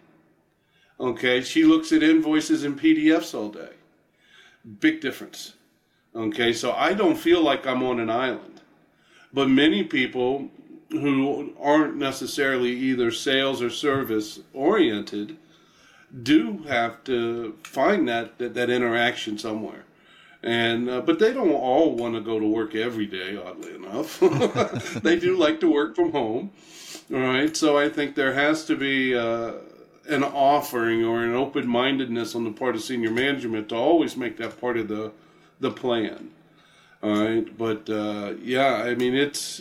Okay, 0.99 1.41
she 1.41 1.63
looks 1.63 1.91
at 1.91 2.03
invoices 2.03 2.63
and 2.63 2.79
PDFs 2.79 3.33
all 3.33 3.49
day. 3.49 3.71
Big 4.79 5.01
difference. 5.01 5.53
Okay, 6.15 6.53
so 6.53 6.71
I 6.71 6.93
don't 6.93 7.17
feel 7.17 7.41
like 7.41 7.67
I'm 7.67 7.83
on 7.83 7.99
an 7.99 8.09
island. 8.09 8.61
But 9.33 9.49
many 9.49 9.83
people 9.83 10.49
who 10.89 11.53
aren't 11.59 11.97
necessarily 11.97 12.71
either 12.71 13.11
sales 13.11 13.61
or 13.61 13.69
service 13.69 14.39
oriented 14.53 15.37
do 16.23 16.63
have 16.67 17.03
to 17.05 17.57
find 17.63 18.07
that 18.07 18.37
that, 18.37 18.53
that 18.53 18.69
interaction 18.69 19.37
somewhere. 19.37 19.83
And 20.43 20.89
uh, 20.89 21.01
but 21.01 21.19
they 21.19 21.33
don't 21.33 21.51
all 21.51 21.95
want 21.95 22.15
to 22.15 22.21
go 22.21 22.39
to 22.39 22.47
work 22.47 22.75
every 22.75 23.05
day 23.05 23.35
oddly 23.37 23.75
enough. 23.75 24.21
They 25.03 25.17
do 25.17 25.35
like 25.37 25.59
to 25.61 25.71
work 25.71 25.95
from 25.95 26.11
home 26.11 26.51
all 27.13 27.19
right 27.19 27.55
so 27.55 27.77
i 27.77 27.87
think 27.87 28.15
there 28.15 28.33
has 28.33 28.65
to 28.65 28.75
be 28.75 29.15
uh, 29.15 29.53
an 30.09 30.23
offering 30.23 31.03
or 31.03 31.23
an 31.23 31.33
open-mindedness 31.33 32.35
on 32.35 32.43
the 32.43 32.51
part 32.51 32.75
of 32.75 32.81
senior 32.81 33.11
management 33.11 33.69
to 33.69 33.75
always 33.75 34.17
make 34.17 34.37
that 34.37 34.59
part 34.59 34.77
of 34.77 34.87
the 34.87 35.11
the 35.59 35.71
plan 35.71 36.29
all 37.01 37.23
right 37.23 37.57
but 37.57 37.89
uh, 37.89 38.33
yeah 38.41 38.75
i 38.75 38.93
mean 38.95 39.15
it's 39.15 39.59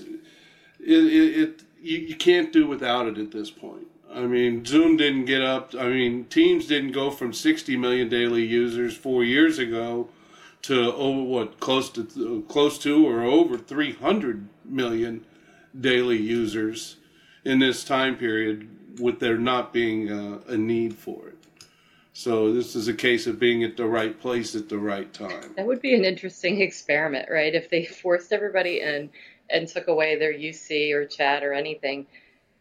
it, 0.80 1.04
it, 1.04 1.38
it 1.38 1.62
you, 1.80 1.98
you 1.98 2.16
can't 2.16 2.52
do 2.52 2.66
without 2.66 3.06
it 3.06 3.18
at 3.18 3.30
this 3.30 3.50
point 3.50 3.86
I 4.16 4.22
mean, 4.26 4.64
Zoom 4.64 4.96
didn't 4.96 5.26
get 5.26 5.42
up. 5.42 5.74
I 5.78 5.88
mean, 5.88 6.24
Teams 6.24 6.66
didn't 6.66 6.92
go 6.92 7.10
from 7.10 7.34
60 7.34 7.76
million 7.76 8.08
daily 8.08 8.44
users 8.44 8.96
four 8.96 9.22
years 9.22 9.58
ago 9.58 10.08
to 10.62 10.94
over 10.94 11.22
what 11.22 11.60
close 11.60 11.90
to 11.90 12.44
close 12.48 12.78
to 12.78 13.06
or 13.06 13.22
over 13.22 13.58
300 13.58 14.48
million 14.64 15.26
daily 15.78 16.16
users 16.16 16.96
in 17.44 17.58
this 17.58 17.84
time 17.84 18.16
period, 18.16 18.98
with 18.98 19.20
there 19.20 19.36
not 19.36 19.72
being 19.72 20.10
a, 20.10 20.40
a 20.48 20.56
need 20.56 20.94
for 20.94 21.28
it. 21.28 21.36
So 22.14 22.54
this 22.54 22.74
is 22.74 22.88
a 22.88 22.94
case 22.94 23.26
of 23.26 23.38
being 23.38 23.62
at 23.62 23.76
the 23.76 23.84
right 23.84 24.18
place 24.18 24.56
at 24.56 24.70
the 24.70 24.78
right 24.78 25.12
time. 25.12 25.52
That 25.56 25.66
would 25.66 25.82
be 25.82 25.94
an 25.94 26.06
interesting 26.06 26.62
experiment, 26.62 27.28
right? 27.30 27.54
If 27.54 27.68
they 27.68 27.84
forced 27.84 28.32
everybody 28.32 28.80
in 28.80 29.10
and 29.50 29.68
took 29.68 29.88
away 29.88 30.18
their 30.18 30.32
UC 30.32 30.94
or 30.94 31.04
chat 31.04 31.44
or 31.44 31.52
anything, 31.52 32.06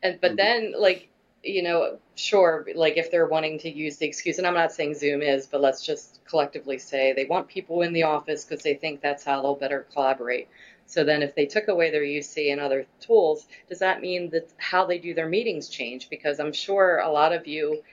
and 0.04 0.20
but 0.20 0.32
mm-hmm. 0.32 0.36
then 0.36 0.74
like 0.78 1.08
you 1.46 1.64
know, 1.64 2.00
sure, 2.16 2.68
like 2.76 2.98
if 2.98 3.12
they're 3.12 3.28
wanting 3.28 3.60
to 3.60 3.70
use 3.70 3.98
the 3.98 4.06
excuse, 4.06 4.38
and 4.38 4.48
I'm 4.48 4.54
not 4.54 4.72
saying 4.72 4.96
Zoom 4.96 5.22
is, 5.22 5.46
but 5.46 5.62
let's 5.62 5.86
just 5.86 6.20
collectively 6.26 6.78
say 6.78 7.14
they 7.14 7.26
want 7.26 7.48
people 7.48 7.82
in 7.82 7.94
the 7.94 8.04
office 8.04 8.46
because 8.46 8.64
they 8.64 8.74
think 8.74 9.02
that's 9.02 9.24
how 9.24 9.42
they'll 9.42 9.56
better 9.56 9.86
collaborate. 9.94 10.48
So 10.88 11.04
then 11.04 11.24
if 11.24 11.36
they 11.36 11.46
took 11.46 11.68
away 11.68 11.92
their 11.92 12.04
UC 12.04 12.52
and 12.52 12.62
other 12.62 12.86
tools, 13.00 13.48
does 13.70 13.80
that 13.80 14.02
mean 14.02 14.30
that 14.32 14.52
how 14.58 14.86
they 14.86 14.98
do 14.98 15.14
their 15.14 15.28
meetings 15.28 15.70
change? 15.70 16.10
Because 16.10 16.40
I'm 16.40 16.54
sure 16.54 17.00
a 17.00 17.10
lot 17.10 17.34
of 17.34 17.48
you 17.48 17.84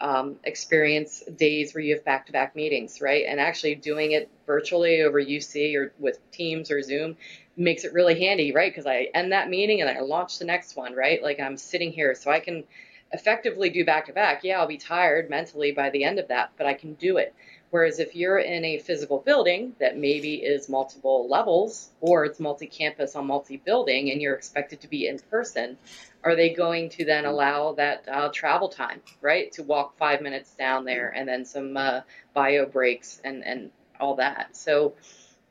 um, 0.00 0.36
experience 0.44 1.22
days 1.36 1.74
where 1.74 1.82
you 1.82 1.94
have 1.94 2.04
back 2.04 2.26
to 2.26 2.32
back 2.32 2.56
meetings, 2.56 3.00
right? 3.00 3.24
And 3.28 3.38
actually 3.38 3.74
doing 3.74 4.12
it 4.12 4.30
virtually 4.46 5.02
over 5.02 5.20
UC 5.20 5.76
or 5.76 5.92
with 5.98 6.18
Teams 6.30 6.70
or 6.70 6.82
Zoom 6.82 7.16
makes 7.56 7.84
it 7.84 7.92
really 7.92 8.18
handy, 8.18 8.52
right? 8.52 8.72
Because 8.72 8.86
I 8.86 9.08
end 9.14 9.32
that 9.32 9.50
meeting 9.50 9.80
and 9.80 9.90
I 9.90 10.00
launch 10.00 10.38
the 10.38 10.44
next 10.44 10.76
one, 10.76 10.94
right? 10.94 11.22
Like 11.22 11.38
I'm 11.38 11.56
sitting 11.56 11.92
here 11.92 12.14
so 12.14 12.30
I 12.30 12.40
can 12.40 12.64
effectively 13.12 13.70
do 13.70 13.84
back 13.84 14.06
to 14.06 14.12
back, 14.12 14.44
yeah, 14.44 14.60
I'll 14.60 14.66
be 14.66 14.78
tired 14.78 15.30
mentally 15.30 15.72
by 15.72 15.90
the 15.90 16.04
end 16.04 16.18
of 16.18 16.28
that, 16.28 16.52
but 16.56 16.66
I 16.66 16.74
can 16.74 16.94
do 16.94 17.16
it. 17.16 17.34
Whereas 17.70 18.00
if 18.00 18.16
you're 18.16 18.38
in 18.38 18.64
a 18.64 18.78
physical 18.78 19.18
building 19.18 19.74
that 19.78 19.96
maybe 19.96 20.36
is 20.36 20.68
multiple 20.68 21.28
levels 21.28 21.90
or 22.00 22.24
it's 22.24 22.40
multi 22.40 22.66
campus 22.66 23.14
on 23.14 23.26
multi 23.26 23.58
building 23.58 24.10
and 24.10 24.20
you're 24.20 24.34
expected 24.34 24.80
to 24.80 24.88
be 24.88 25.06
in 25.06 25.20
person, 25.30 25.76
are 26.24 26.34
they 26.34 26.50
going 26.50 26.88
to 26.90 27.04
then 27.04 27.26
allow 27.26 27.72
that 27.74 28.08
uh, 28.08 28.28
travel 28.32 28.68
time, 28.68 29.00
right? 29.20 29.52
To 29.52 29.62
walk 29.62 29.96
five 29.98 30.20
minutes 30.20 30.52
down 30.54 30.84
there 30.84 31.10
and 31.10 31.28
then 31.28 31.44
some 31.44 31.76
uh, 31.76 32.00
bio 32.34 32.66
breaks 32.66 33.20
and, 33.24 33.44
and 33.44 33.70
all 34.00 34.16
that. 34.16 34.56
So, 34.56 34.94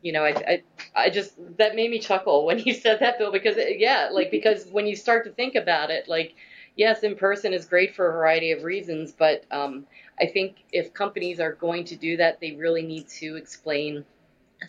you 0.02 0.12
know, 0.12 0.24
I, 0.24 0.30
I, 0.30 0.64
I 0.96 1.10
just, 1.10 1.34
that 1.58 1.76
made 1.76 1.90
me 1.90 2.00
chuckle 2.00 2.46
when 2.46 2.60
you 2.60 2.74
said 2.74 3.00
that, 3.00 3.18
Bill, 3.18 3.32
because, 3.32 3.56
yeah, 3.58 4.10
like, 4.12 4.30
because 4.30 4.66
when 4.68 4.88
you 4.88 4.96
start 4.96 5.26
to 5.26 5.32
think 5.32 5.56
about 5.56 5.90
it, 5.90 6.08
like, 6.08 6.36
yes, 6.80 7.04
in 7.04 7.16
person 7.16 7.54
is 7.54 7.66
great 7.66 7.94
for 7.94 8.10
a 8.10 8.14
variety 8.14 8.52
of 8.52 8.64
reasons, 8.64 9.12
but 9.12 9.44
um, 9.52 9.86
I 10.20 10.26
think 10.26 10.64
if 10.72 10.94
companies 10.94 11.42
are 11.42 11.52
going 11.52 11.84
to 11.86 11.96
do 11.98 12.16
that, 12.18 12.40
they 12.40 12.54
really 12.54 12.82
need 12.82 13.10
to 13.20 13.36
explain 13.36 14.06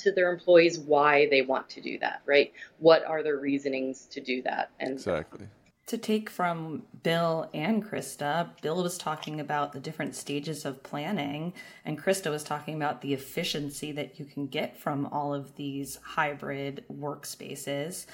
to 0.00 0.10
their 0.10 0.32
employees 0.32 0.80
why 0.80 1.28
they 1.30 1.42
want 1.42 1.68
to 1.70 1.80
do 1.80 2.00
that, 2.00 2.22
right? 2.26 2.52
What 2.78 3.04
are 3.04 3.22
their 3.22 3.38
reasonings 3.38 4.06
to 4.06 4.20
do 4.20 4.42
that? 4.42 4.70
And 4.80 4.90
exactly. 4.90 5.46
To 5.86 5.98
take 5.98 6.28
from 6.28 6.82
Bill 7.02 7.48
and 7.54 7.84
Christa, 7.84 8.60
Bill 8.60 8.82
was 8.82 8.98
talking 8.98 9.38
about 9.40 9.72
the 9.72 9.80
different 9.80 10.16
stages 10.16 10.64
of 10.64 10.82
planning, 10.82 11.52
and 11.84 12.00
Christa 12.00 12.30
was 12.30 12.42
talking 12.42 12.74
about 12.74 13.02
the 13.02 13.14
efficiency 13.14 13.92
that 13.92 14.18
you 14.18 14.24
can 14.24 14.48
get 14.48 14.76
from 14.76 15.06
all 15.06 15.32
of 15.32 15.54
these 15.54 15.98
hybrid 16.02 16.84
workspaces 16.92 18.06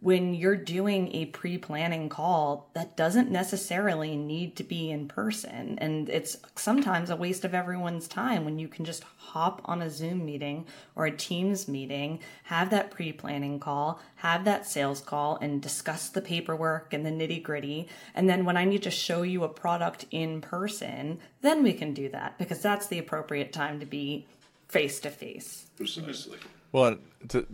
when 0.00 0.34
you're 0.34 0.56
doing 0.56 1.14
a 1.14 1.26
pre 1.26 1.58
planning 1.58 2.08
call, 2.08 2.70
that 2.74 2.96
doesn't 2.96 3.30
necessarily 3.30 4.16
need 4.16 4.56
to 4.56 4.64
be 4.64 4.90
in 4.90 5.08
person. 5.08 5.78
And 5.78 6.08
it's 6.08 6.38
sometimes 6.56 7.10
a 7.10 7.16
waste 7.16 7.44
of 7.44 7.54
everyone's 7.54 8.08
time 8.08 8.44
when 8.44 8.58
you 8.58 8.66
can 8.66 8.84
just 8.84 9.04
hop 9.04 9.60
on 9.66 9.82
a 9.82 9.90
Zoom 9.90 10.24
meeting 10.24 10.66
or 10.96 11.04
a 11.04 11.16
Teams 11.16 11.68
meeting, 11.68 12.20
have 12.44 12.70
that 12.70 12.90
pre 12.90 13.12
planning 13.12 13.60
call, 13.60 14.00
have 14.16 14.44
that 14.46 14.66
sales 14.66 15.00
call, 15.00 15.36
and 15.36 15.60
discuss 15.60 16.08
the 16.08 16.22
paperwork 16.22 16.94
and 16.94 17.04
the 17.04 17.10
nitty 17.10 17.42
gritty. 17.42 17.86
And 18.14 18.28
then 18.28 18.44
when 18.46 18.56
I 18.56 18.64
need 18.64 18.82
to 18.84 18.90
show 18.90 19.22
you 19.22 19.44
a 19.44 19.48
product 19.48 20.06
in 20.10 20.40
person, 20.40 21.18
then 21.42 21.62
we 21.62 21.74
can 21.74 21.92
do 21.92 22.08
that 22.08 22.38
because 22.38 22.60
that's 22.62 22.86
the 22.86 22.98
appropriate 22.98 23.52
time 23.52 23.80
to 23.80 23.86
be 23.86 24.26
face 24.68 24.98
to 25.00 25.10
face. 25.10 25.66
Precisely. 25.76 26.38
Well, 26.72 26.96
to 27.28 27.46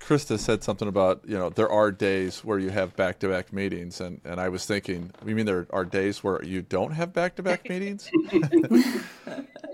Christa 0.00 0.38
said 0.38 0.62
something 0.62 0.88
about 0.88 1.22
you 1.26 1.36
know 1.36 1.50
there 1.50 1.68
are 1.68 1.90
days 1.90 2.44
where 2.44 2.58
you 2.58 2.70
have 2.70 2.94
back 2.96 3.18
to 3.20 3.28
back 3.28 3.52
meetings, 3.52 4.00
and 4.00 4.20
and 4.24 4.40
I 4.40 4.48
was 4.48 4.64
thinking, 4.64 5.10
you 5.24 5.34
mean 5.34 5.46
there 5.46 5.66
are 5.70 5.84
days 5.84 6.22
where 6.22 6.42
you 6.44 6.62
don't 6.62 6.92
have 6.92 7.12
back 7.12 7.36
to 7.36 7.42
back 7.42 7.68
meetings? 7.68 8.08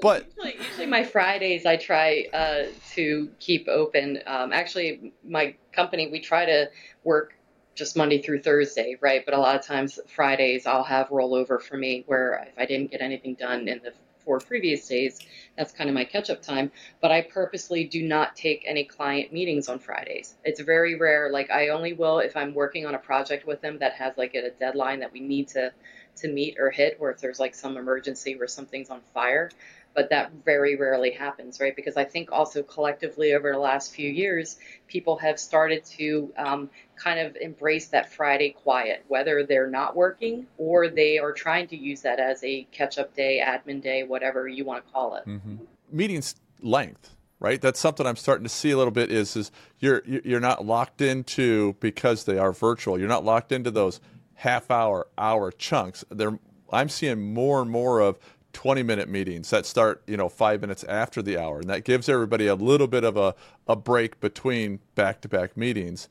but 0.01 0.27
usually, 0.37 0.57
usually, 0.59 0.87
my 0.87 1.05
Fridays 1.05 1.67
I 1.67 1.77
try 1.77 2.27
uh, 2.33 2.63
to 2.95 3.31
keep 3.41 3.69
open. 3.69 4.21
Um, 4.27 4.53
actually, 4.53 5.13
my 5.23 5.55
company 5.73 6.09
we 6.11 6.21
try 6.21 6.47
to 6.47 6.71
work 7.05 7.35
just 7.75 7.97
Monday 7.97 8.21
through 8.21 8.43
Thursday, 8.43 8.97
right? 9.01 9.25
But 9.25 9.35
a 9.35 9.39
lot 9.39 9.57
of 9.57 9.67
times 9.67 9.99
Fridays 10.07 10.67
I'll 10.67 10.85
have 10.85 11.09
rollover 11.09 11.61
for 11.61 11.77
me 11.77 12.05
where 12.07 12.47
if 12.49 12.59
I 12.59 12.67
didn't 12.67 12.91
get 12.91 13.01
anything 13.01 13.35
done 13.35 13.69
in 13.69 13.81
the 13.83 13.93
four 14.25 14.39
previous 14.39 14.87
days, 14.87 15.21
that's 15.57 15.73
kind 15.73 15.91
of 15.91 15.95
my 15.95 16.05
catch 16.05 16.31
up 16.31 16.43
time. 16.43 16.71
But 17.01 17.11
I 17.11 17.23
purposely 17.23 17.85
do 17.85 18.03
not 18.03 18.37
take 18.37 18.65
any 18.67 18.85
client 18.85 19.33
meetings 19.33 19.69
on 19.69 19.79
Fridays. 19.79 20.35
It's 20.45 20.61
very 20.61 20.99
rare. 20.99 21.31
Like 21.31 21.51
I 21.51 21.69
only 21.69 21.93
will 21.93 22.19
if 22.21 22.37
I'm 22.37 22.55
working 22.55 22.87
on 22.87 22.95
a 22.95 22.99
project 22.99 23.47
with 23.47 23.61
them 23.61 23.79
that 23.79 23.95
has 23.95 24.17
like 24.17 24.35
a 24.35 24.51
deadline 24.51 25.01
that 25.01 25.13
we 25.13 25.21
need 25.21 25.49
to 25.49 25.73
to 26.15 26.29
meet 26.29 26.59
or 26.59 26.71
hit, 26.71 26.99
or 27.01 27.11
if 27.11 27.21
there's 27.21 27.41
like 27.41 27.55
some 27.55 27.79
emergency 27.79 28.37
where 28.37 28.47
something's 28.47 28.91
on 28.91 29.01
fire 29.15 29.51
but 29.95 30.11
that 30.11 30.33
very 30.45 30.77
rarely 30.77 31.11
happens, 31.11 31.61
right? 31.61 31.75
Because 31.75 31.97
I 31.97 32.05
think 32.05 32.33
also 32.33 32.63
collectively 32.63 33.35
over 33.35 33.53
the 33.53 33.59
last 33.59 33.95
few 33.95 34.11
years, 34.11 34.59
people 34.89 35.17
have 35.19 35.39
started 35.39 35.85
to 35.85 36.33
um, 36.37 36.71
kind 36.97 37.21
of 37.21 37.37
embrace 37.37 37.89
that 37.89 38.13
Friday 38.13 38.51
quiet, 38.51 39.05
whether 39.09 39.45
they're 39.45 39.71
not 39.71 39.95
working 39.95 40.47
or 40.59 40.89
they 40.89 41.19
are 41.19 41.33
trying 41.33 41.67
to 41.69 41.77
use 41.77 42.03
that 42.03 42.19
as 42.19 42.43
a 42.45 42.65
catch 42.73 42.99
up 42.99 43.15
day, 43.15 43.43
admin 43.45 43.83
day, 43.83 44.03
whatever 44.03 44.49
you 44.49 44.65
want 44.65 44.87
to 44.87 44.93
call 44.93 45.17
it. 45.17 45.27
Mm-hmm. 45.27 45.57
Meetings 45.91 46.37
length. 46.61 47.15
Right, 47.39 47.61
that's 47.61 47.81
something 47.81 48.07
I'm 48.07 48.15
starting 48.15 48.45
to 48.45 48.49
see 48.49 48.71
a 48.71 48.77
little 48.77 48.93
bit. 48.93 49.11
Is 49.11 49.35
is 49.35 49.51
you're 49.81 50.01
you're 50.07 50.39
not 50.39 50.65
locked 50.65 51.01
into 51.01 51.75
because 51.81 52.23
they 52.23 52.39
are 52.39 52.53
virtual. 52.53 53.01
You're 53.01 53.09
not 53.09 53.25
locked 53.25 53.51
into 53.51 53.73
those 53.73 53.99
half 54.35 54.71
hour, 54.71 55.09
hour 55.19 55.51
chunks. 55.51 56.05
They're 56.09 56.39
I'm 56.73 56.89
seeing 56.89 57.35
more 57.35 57.61
and 57.61 57.71
more 57.71 58.01
of 58.01 58.19
20 58.53 58.83
minute 58.83 59.09
meetings 59.09 59.51
that 59.51 59.67
start, 59.67 60.03
you 60.07 60.17
know, 60.17 60.29
five 60.29 60.61
minutes 60.61 60.85
after 60.85 61.23
the 61.23 61.39
hour. 61.39 61.61
And 61.61 61.71
that 61.71 61.85
gives 61.85 62.09
everybody 62.09 62.47
a 62.47 62.55
little 62.55 62.87
bit 62.87 63.05
of 63.05 63.17
a, 63.17 63.35
a 63.67 63.77
break 63.77 64.21
between 64.21 64.81
back 64.95 65.21
to 65.23 65.29
back 65.29 65.57
meetings. 65.57 66.09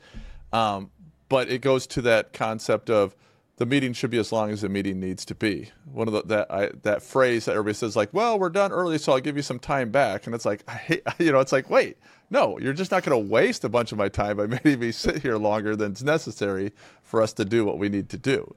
Um, 0.51 0.91
but 1.29 1.49
it 1.49 1.61
goes 1.61 1.87
to 1.87 2.01
that 2.03 2.33
concept 2.33 2.89
of 2.89 3.15
the 3.61 3.65
meeting 3.65 3.93
should 3.93 4.09
be 4.09 4.17
as 4.17 4.31
long 4.31 4.49
as 4.49 4.61
the 4.61 4.69
meeting 4.69 4.99
needs 4.99 5.23
to 5.25 5.35
be. 5.35 5.69
One 5.85 6.07
of 6.07 6.13
the, 6.13 6.23
that 6.23 6.51
I, 6.51 6.71
that 6.81 7.03
phrase 7.03 7.45
that 7.45 7.51
everybody 7.51 7.75
says 7.75 7.95
like, 7.95 8.11
"Well, 8.11 8.39
we're 8.39 8.49
done 8.49 8.71
early, 8.71 8.97
so 8.97 9.13
I'll 9.13 9.19
give 9.19 9.37
you 9.37 9.43
some 9.43 9.59
time 9.59 9.91
back," 9.91 10.25
and 10.25 10.33
it's 10.33 10.45
like, 10.45 10.63
I 10.67 10.73
hate, 10.73 11.03
you 11.19 11.31
know, 11.31 11.39
it's 11.39 11.51
like, 11.51 11.69
wait, 11.69 11.97
no, 12.31 12.57
you're 12.57 12.73
just 12.73 12.89
not 12.89 13.03
going 13.03 13.23
to 13.23 13.31
waste 13.31 13.63
a 13.63 13.69
bunch 13.69 13.91
of 13.91 13.99
my 13.99 14.09
time 14.09 14.37
by 14.37 14.47
making 14.47 14.79
me 14.79 14.91
sit 14.91 15.21
here 15.21 15.37
longer 15.37 15.75
than's 15.75 16.03
necessary 16.03 16.71
for 17.03 17.21
us 17.21 17.33
to 17.33 17.45
do 17.45 17.63
what 17.63 17.77
we 17.77 17.87
need 17.87 18.09
to 18.09 18.17
do. 18.17 18.51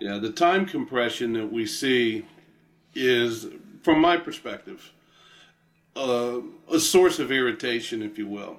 Yeah, 0.00 0.18
the 0.18 0.32
time 0.32 0.64
compression 0.64 1.34
that 1.34 1.52
we 1.52 1.66
see 1.66 2.24
is, 2.94 3.46
from 3.82 4.00
my 4.00 4.16
perspective, 4.16 4.92
uh, 5.96 6.40
a 6.72 6.80
source 6.80 7.18
of 7.18 7.30
irritation, 7.30 8.02
if 8.02 8.18
you 8.18 8.26
will, 8.26 8.58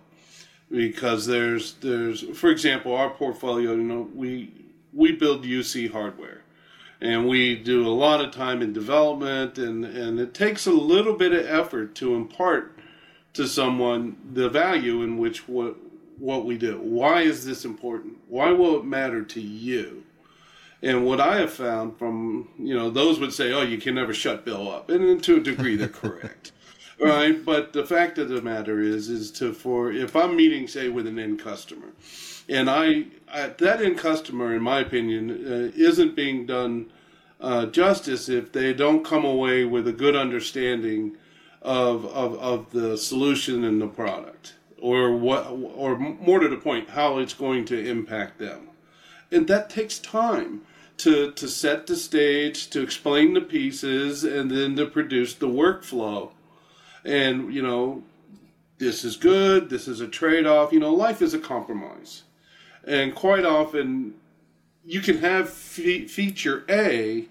because 0.71 1.26
there's 1.26 1.74
there's 1.76 2.21
for 2.38 2.50
example 2.50 2.95
our 2.95 3.10
portfolio. 3.10 3.71
You 3.71 3.84
know, 3.84 4.10
we 4.13 4.52
we 4.93 5.12
build 5.12 5.43
UC 5.43 5.91
hardware, 5.91 6.41
and 7.02 7.28
we 7.28 7.56
do 7.56 7.86
a 7.86 7.89
lot 7.89 8.21
of 8.21 8.32
time 8.32 8.62
in 8.62 8.74
development, 8.74 9.58
and 9.58 9.84
and 9.86 10.19
it 10.19 10.34
takes 10.34 10.65
a 10.65 10.71
little 10.71 11.15
bit 11.15 11.34
of 11.34 11.45
effort 11.45 11.95
to 11.95 12.15
impart 12.15 12.80
to 13.34 13.48
someone 13.48 14.15
the 14.34 14.50
value 14.50 15.02
in 15.02 15.17
which 15.17 15.48
what 15.48 15.76
what 16.17 16.45
we 16.45 16.58
do. 16.58 16.80
Why 16.80 17.21
is 17.21 17.45
this 17.45 17.65
important? 17.65 18.17
Why 18.30 18.52
will 18.52 18.80
it 18.80 18.86
matter 18.86 19.24
to 19.24 19.41
you? 19.41 20.05
And 20.86 21.04
what 21.04 21.19
I 21.19 21.39
have 21.39 21.52
found 21.52 21.98
from, 21.98 22.48
you 22.60 22.76
know, 22.76 22.91
those 22.91 23.19
would 23.19 23.34
say, 23.34 23.52
oh, 23.52 23.63
you 23.63 23.80
can 23.80 23.95
never 23.95 24.13
shut 24.13 24.45
Bill 24.45 24.71
up. 24.71 24.88
And 24.88 25.21
to 25.24 25.38
a 25.38 25.39
degree, 25.39 25.76
they're 25.76 25.88
correct. 25.88 26.52
right? 27.00 27.43
But 27.43 27.74
the 27.74 27.84
fact 27.84 28.19
of 28.19 28.30
the 28.30 28.39
matter 28.39 28.80
is, 28.80 29.10
is 29.10 29.32
to, 29.32 29.52
for, 29.52 29.91
if 29.91 30.15
I'm 30.15 30.38
meeting, 30.38 30.67
say, 30.67 30.89
with 30.89 31.08
an 31.08 31.17
end 31.17 31.39
customer, 31.39 31.88
and 32.48 32.69
I, 32.69 33.06
I 33.28 33.48
that 33.48 33.82
end 33.82 33.98
customer, 33.98 34.56
in 34.56 34.62
my 34.62 34.80
opinion, 34.80 35.32
uh, 35.32 35.71
isn't 35.76 36.15
being 36.15 36.45
done 36.45 36.91
uh, 37.41 37.65
justice 37.65 38.30
if 38.30 38.52
they 38.52 38.71
don't 38.71 39.04
come 39.04 39.26
away 39.26 39.65
with 39.65 39.88
a 39.88 39.91
good 39.91 40.15
understanding 40.15 41.17
of, 41.63 42.06
of, 42.06 42.36
of 42.36 42.71
the 42.74 42.95
solution 42.95 43.63
and 43.63 43.82
the 43.82 43.88
product, 43.88 44.54
or 44.80 45.17
what, 45.17 45.48
or 45.48 45.98
more 45.98 46.38
to 46.38 46.48
the 46.48 46.58
point, 46.58 46.91
how 46.91 47.17
it's 47.17 47.34
going 47.34 47.65
to 47.65 47.89
impact 47.89 48.38
them. 48.38 48.69
And 49.32 49.48
that 49.48 49.71
takes 49.71 49.98
time 49.98 50.62
to 50.97 51.31
to 51.31 51.47
set 51.47 51.88
the 51.88 51.95
stage, 51.95 52.69
to 52.69 52.81
explain 52.81 53.34
the 53.34 53.41
pieces, 53.41 54.23
and 54.23 54.49
then 54.49 54.75
to 54.75 54.86
produce 54.86 55.34
the 55.34 55.47
workflow. 55.47 56.31
And 57.03 57.53
you 57.53 57.62
know, 57.62 58.03
this 58.77 59.03
is 59.03 59.15
good. 59.15 59.69
This 59.69 59.88
is 59.88 60.01
a 60.01 60.08
trade 60.08 60.45
off. 60.45 60.71
You 60.71 60.79
know, 60.79 60.93
life 60.93 61.21
is 61.21 61.34
a 61.34 61.39
compromise, 61.39 62.23
and 62.86 63.13
quite 63.15 63.45
often 63.45 64.15
you 64.86 65.01
can 65.01 65.17
have 65.17 65.49
fe- 65.49 66.08
feature 66.08 66.63
A, 66.69 67.27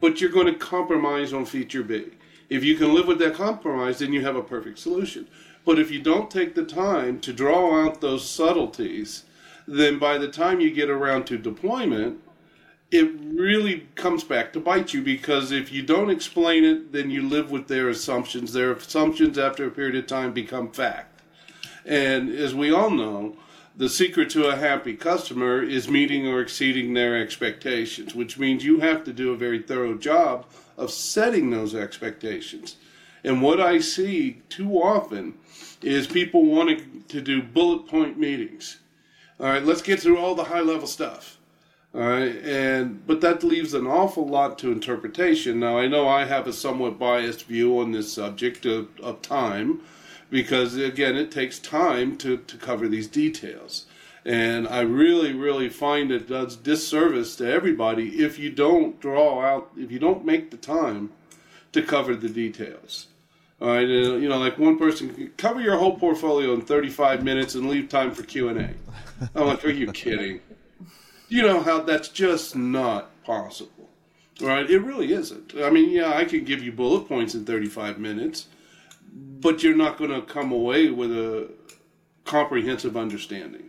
but 0.00 0.20
you're 0.20 0.30
going 0.30 0.46
to 0.46 0.58
compromise 0.58 1.32
on 1.32 1.44
feature 1.44 1.82
B. 1.82 2.06
If 2.48 2.64
you 2.64 2.76
can 2.76 2.94
live 2.94 3.06
with 3.06 3.18
that 3.18 3.34
compromise, 3.34 3.98
then 3.98 4.12
you 4.12 4.22
have 4.22 4.36
a 4.36 4.42
perfect 4.42 4.78
solution. 4.78 5.28
But 5.64 5.78
if 5.78 5.90
you 5.90 6.00
don't 6.00 6.30
take 6.30 6.54
the 6.54 6.64
time 6.64 7.20
to 7.20 7.32
draw 7.32 7.84
out 7.84 8.00
those 8.00 8.28
subtleties, 8.28 9.24
then 9.66 9.98
by 9.98 10.18
the 10.18 10.28
time 10.28 10.60
you 10.60 10.70
get 10.70 10.90
around 10.90 11.24
to 11.26 11.38
deployment, 11.38 12.20
it 12.94 13.10
really 13.24 13.88
comes 13.96 14.22
back 14.22 14.52
to 14.52 14.60
bite 14.60 14.94
you 14.94 15.02
because 15.02 15.50
if 15.50 15.72
you 15.72 15.82
don't 15.82 16.10
explain 16.10 16.62
it, 16.62 16.92
then 16.92 17.10
you 17.10 17.28
live 17.28 17.50
with 17.50 17.66
their 17.66 17.88
assumptions. 17.88 18.52
Their 18.52 18.70
assumptions, 18.70 19.36
after 19.36 19.66
a 19.66 19.70
period 19.72 19.96
of 19.96 20.06
time, 20.06 20.32
become 20.32 20.70
fact. 20.70 21.20
And 21.84 22.30
as 22.30 22.54
we 22.54 22.72
all 22.72 22.90
know, 22.90 23.36
the 23.76 23.88
secret 23.88 24.30
to 24.30 24.46
a 24.46 24.54
happy 24.54 24.94
customer 24.94 25.60
is 25.60 25.88
meeting 25.88 26.28
or 26.28 26.40
exceeding 26.40 26.94
their 26.94 27.20
expectations, 27.20 28.14
which 28.14 28.38
means 28.38 28.64
you 28.64 28.78
have 28.78 29.02
to 29.06 29.12
do 29.12 29.32
a 29.32 29.36
very 29.36 29.60
thorough 29.60 29.98
job 29.98 30.46
of 30.76 30.92
setting 30.92 31.50
those 31.50 31.74
expectations. 31.74 32.76
And 33.24 33.42
what 33.42 33.60
I 33.60 33.80
see 33.80 34.42
too 34.48 34.76
often 34.76 35.34
is 35.82 36.06
people 36.06 36.44
wanting 36.44 37.02
to 37.08 37.20
do 37.20 37.42
bullet 37.42 37.88
point 37.88 38.20
meetings. 38.20 38.78
All 39.40 39.46
right, 39.46 39.64
let's 39.64 39.82
get 39.82 39.98
through 39.98 40.18
all 40.18 40.36
the 40.36 40.44
high 40.44 40.60
level 40.60 40.86
stuff. 40.86 41.38
All 41.94 42.00
right, 42.00 42.34
and 42.42 43.06
but 43.06 43.20
that 43.20 43.44
leaves 43.44 43.72
an 43.72 43.86
awful 43.86 44.26
lot 44.26 44.58
to 44.58 44.72
interpretation. 44.72 45.60
Now 45.60 45.78
I 45.78 45.86
know 45.86 46.08
I 46.08 46.24
have 46.24 46.48
a 46.48 46.52
somewhat 46.52 46.98
biased 46.98 47.44
view 47.44 47.78
on 47.78 47.92
this 47.92 48.12
subject 48.12 48.66
of, 48.66 48.88
of 49.00 49.22
time, 49.22 49.80
because 50.28 50.74
again 50.76 51.16
it 51.16 51.30
takes 51.30 51.60
time 51.60 52.16
to, 52.18 52.38
to 52.38 52.56
cover 52.56 52.88
these 52.88 53.06
details. 53.06 53.86
And 54.24 54.66
I 54.66 54.80
really, 54.80 55.34
really 55.34 55.68
find 55.68 56.10
it 56.10 56.28
does 56.28 56.56
disservice 56.56 57.36
to 57.36 57.48
everybody 57.48 58.24
if 58.24 58.40
you 58.40 58.50
don't 58.50 58.98
draw 58.98 59.44
out, 59.44 59.70
if 59.76 59.92
you 59.92 60.00
don't 60.00 60.24
make 60.24 60.50
the 60.50 60.56
time 60.56 61.12
to 61.72 61.82
cover 61.82 62.16
the 62.16 62.28
details. 62.28 63.06
All 63.60 63.68
right, 63.68 63.86
you 63.86 64.28
know, 64.28 64.38
like 64.38 64.58
one 64.58 64.78
person 64.78 65.14
can 65.14 65.28
cover 65.36 65.60
your 65.60 65.76
whole 65.76 65.96
portfolio 65.96 66.54
in 66.54 66.62
35 66.62 67.22
minutes 67.22 67.54
and 67.54 67.68
leave 67.68 67.88
time 67.88 68.10
for 68.10 68.24
Q 68.24 68.48
and 68.48 68.60
A. 68.60 68.70
I'm 69.36 69.46
like, 69.46 69.64
are 69.64 69.70
you 69.70 69.92
kidding? 69.92 70.40
You 71.34 71.42
know 71.42 71.60
how 71.60 71.80
that's 71.80 72.08
just 72.08 72.54
not 72.54 73.10
possible, 73.24 73.88
right? 74.40 74.70
It 74.70 74.78
really 74.78 75.12
isn't. 75.12 75.52
I 75.56 75.68
mean, 75.68 75.90
yeah, 75.90 76.16
I 76.16 76.24
can 76.24 76.44
give 76.44 76.62
you 76.62 76.70
bullet 76.70 77.08
points 77.08 77.34
in 77.34 77.44
35 77.44 77.98
minutes, 77.98 78.46
but 79.12 79.60
you're 79.60 79.74
not 79.74 79.98
going 79.98 80.12
to 80.12 80.22
come 80.22 80.52
away 80.52 80.90
with 80.90 81.10
a 81.10 81.50
comprehensive 82.24 82.96
understanding. 82.96 83.68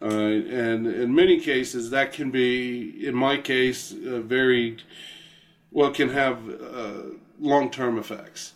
Right, 0.00 0.12
and 0.12 0.86
in 0.86 1.12
many 1.12 1.40
cases, 1.40 1.90
that 1.90 2.12
can 2.12 2.30
be, 2.30 3.04
in 3.04 3.16
my 3.16 3.36
case, 3.36 3.92
uh, 3.92 4.20
very 4.20 4.76
well, 5.72 5.90
can 5.90 6.10
have 6.10 6.38
uh, 6.48 7.02
long 7.40 7.72
term 7.72 7.98
effects. 7.98 8.52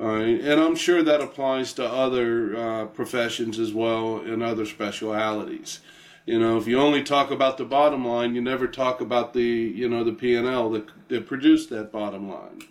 And 0.00 0.60
I'm 0.60 0.74
sure 0.74 1.04
that 1.04 1.20
applies 1.20 1.72
to 1.74 1.84
other 1.88 2.56
uh, 2.56 2.86
professions 2.86 3.60
as 3.60 3.72
well 3.72 4.18
and 4.18 4.42
other 4.42 4.66
specialities. 4.66 5.78
You 6.26 6.38
know, 6.38 6.56
if 6.56 6.66
you 6.66 6.80
only 6.80 7.02
talk 7.02 7.30
about 7.30 7.58
the 7.58 7.64
bottom 7.64 8.06
line, 8.06 8.34
you 8.34 8.40
never 8.40 8.66
talk 8.66 9.00
about 9.00 9.34
the 9.34 9.42
you 9.42 9.88
know 9.88 10.04
the 10.04 10.12
P 10.12 10.34
and 10.34 10.46
L 10.46 10.70
that 10.70 10.88
that 11.08 11.26
produced 11.26 11.70
that 11.70 11.92
bottom 11.92 12.30
line, 12.30 12.62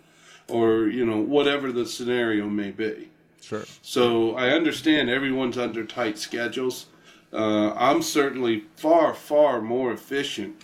or 0.48 0.86
you 0.88 1.06
know 1.06 1.18
whatever 1.18 1.70
the 1.70 1.86
scenario 1.86 2.48
may 2.48 2.70
be. 2.70 3.10
Sure. 3.40 3.64
So 3.82 4.34
I 4.34 4.50
understand 4.50 5.08
everyone's 5.08 5.58
under 5.58 5.84
tight 5.84 6.18
schedules. 6.18 6.86
Uh, 7.32 7.72
I'm 7.74 8.02
certainly 8.02 8.64
far 8.76 9.14
far 9.14 9.60
more 9.60 9.92
efficient 9.92 10.62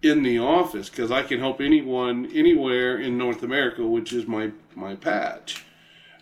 in 0.00 0.22
the 0.22 0.38
office 0.38 0.88
because 0.88 1.10
I 1.10 1.22
can 1.22 1.40
help 1.40 1.60
anyone 1.60 2.30
anywhere 2.32 2.98
in 2.98 3.18
North 3.18 3.42
America, 3.42 3.86
which 3.86 4.12
is 4.12 4.26
my 4.26 4.52
my 4.74 4.94
patch. 4.94 5.63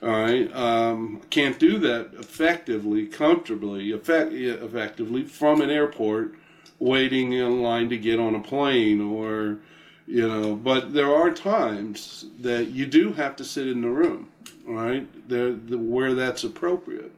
All 0.03 0.11
right, 0.11 0.53
um, 0.53 1.21
can't 1.31 1.61
do 1.61 1.79
that 1.79 2.11
effectively, 2.15 3.07
comfortably, 3.07 3.93
effect, 3.93 4.33
effectively 4.33 5.23
from 5.23 5.61
an 5.61 5.71
airport, 5.71 6.35
waiting 6.81 7.33
in 7.35 7.63
line 7.63 7.89
to 7.91 7.97
get 7.97 8.19
on 8.19 8.35
a 8.35 8.41
plane, 8.41 9.01
or 9.01 9.59
you 10.09 10.27
know. 10.27 10.57
But 10.57 10.93
there 10.93 11.15
are 11.15 11.31
times 11.31 12.27
that 12.41 12.71
you 12.71 12.85
do 12.85 13.13
have 13.13 13.37
to 13.37 13.45
sit 13.45 13.69
in 13.69 13.83
the 13.83 13.91
room, 13.91 14.29
right, 14.67 15.07
there 15.29 15.53
the, 15.53 15.79
where 15.79 16.15
that's 16.15 16.43
appropriate. 16.43 17.13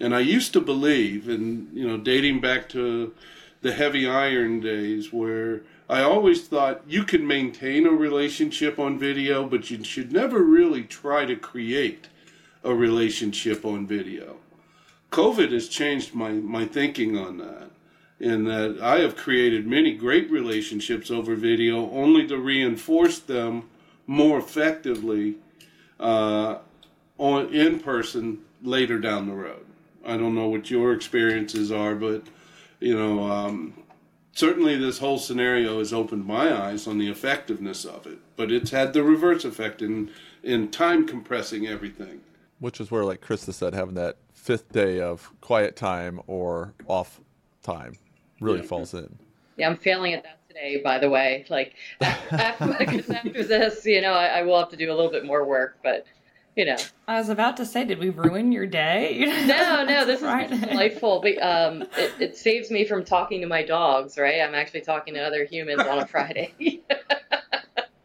And 0.00 0.12
I 0.12 0.20
used 0.20 0.52
to 0.54 0.60
believe, 0.60 1.28
and 1.28 1.70
you 1.72 1.86
know, 1.86 1.96
dating 1.96 2.40
back 2.40 2.68
to 2.70 3.14
the 3.62 3.72
heavy 3.72 4.08
iron 4.08 4.58
days 4.58 5.12
where 5.12 5.62
I 5.90 6.02
always 6.02 6.46
thought 6.46 6.82
you 6.86 7.02
can 7.02 7.26
maintain 7.26 7.84
a 7.84 7.90
relationship 7.90 8.78
on 8.78 8.96
video, 8.96 9.44
but 9.44 9.72
you 9.72 9.82
should 9.82 10.12
never 10.12 10.38
really 10.38 10.84
try 10.84 11.24
to 11.24 11.34
create 11.34 12.06
a 12.62 12.72
relationship 12.72 13.64
on 13.64 13.88
video. 13.88 14.36
COVID 15.10 15.50
has 15.50 15.68
changed 15.68 16.14
my, 16.14 16.30
my 16.30 16.64
thinking 16.64 17.18
on 17.18 17.38
that, 17.38 17.70
in 18.20 18.44
that 18.44 18.78
I 18.80 19.00
have 19.00 19.16
created 19.16 19.66
many 19.66 19.92
great 19.92 20.30
relationships 20.30 21.10
over 21.10 21.34
video 21.34 21.90
only 21.90 22.24
to 22.28 22.38
reinforce 22.38 23.18
them 23.18 23.68
more 24.06 24.38
effectively 24.38 25.38
uh, 25.98 26.58
on 27.18 27.52
in 27.52 27.80
person 27.80 28.38
later 28.62 29.00
down 29.00 29.26
the 29.26 29.34
road. 29.34 29.66
I 30.06 30.16
don't 30.16 30.36
know 30.36 30.46
what 30.46 30.70
your 30.70 30.92
experiences 30.92 31.72
are, 31.72 31.96
but 31.96 32.22
you 32.78 32.96
know, 32.96 33.28
um, 33.28 33.74
certainly 34.40 34.76
this 34.76 34.98
whole 34.98 35.18
scenario 35.18 35.78
has 35.78 35.92
opened 35.92 36.24
my 36.24 36.52
eyes 36.52 36.86
on 36.86 36.96
the 36.96 37.08
effectiveness 37.08 37.84
of 37.84 38.06
it. 38.06 38.18
But 38.36 38.50
it's 38.50 38.70
had 38.70 38.94
the 38.94 39.04
reverse 39.04 39.44
effect 39.44 39.82
in 39.82 40.10
in 40.42 40.70
time 40.70 41.06
compressing 41.06 41.66
everything. 41.66 42.22
Which 42.58 42.80
is 42.80 42.90
where, 42.90 43.04
like 43.04 43.20
Christa 43.20 43.52
said, 43.52 43.74
having 43.74 43.94
that 43.94 44.16
fifth 44.32 44.72
day 44.72 45.00
of 45.00 45.30
quiet 45.42 45.76
time 45.76 46.20
or 46.26 46.72
off 46.88 47.20
time 47.62 47.94
really 48.40 48.60
yeah. 48.60 48.66
falls 48.66 48.94
in. 48.94 49.18
Yeah, 49.58 49.68
I'm 49.68 49.76
failing 49.76 50.14
at 50.14 50.22
that 50.22 50.38
today, 50.48 50.80
by 50.82 50.98
the 50.98 51.10
way. 51.10 51.44
Like 51.50 51.74
after, 52.00 52.64
after 52.72 53.42
this, 53.44 53.84
you 53.94 54.00
know, 54.00 54.12
I, 54.12 54.26
I 54.26 54.42
will 54.42 54.58
have 54.58 54.70
to 54.70 54.76
do 54.76 54.90
a 54.90 54.94
little 54.94 55.10
bit 55.10 55.26
more 55.26 55.44
work, 55.44 55.78
but 55.82 56.06
you 56.56 56.64
know. 56.64 56.76
I 57.08 57.18
was 57.18 57.28
about 57.28 57.56
to 57.58 57.66
say, 57.66 57.84
did 57.84 57.98
we 57.98 58.10
ruin 58.10 58.52
your 58.52 58.66
day? 58.66 59.20
no, 59.46 59.84
no, 59.84 60.04
this 60.04 60.22
is 60.22 60.60
delightful. 60.60 61.20
But 61.20 61.42
um, 61.42 61.82
it, 61.96 62.12
it 62.20 62.36
saves 62.36 62.70
me 62.70 62.84
from 62.84 63.04
talking 63.04 63.40
to 63.40 63.46
my 63.46 63.62
dogs. 63.62 64.18
Right, 64.18 64.40
I'm 64.40 64.54
actually 64.54 64.82
talking 64.82 65.14
to 65.14 65.20
other 65.20 65.44
humans 65.44 65.80
on 65.80 65.98
a 65.98 66.06
Friday. 66.06 66.54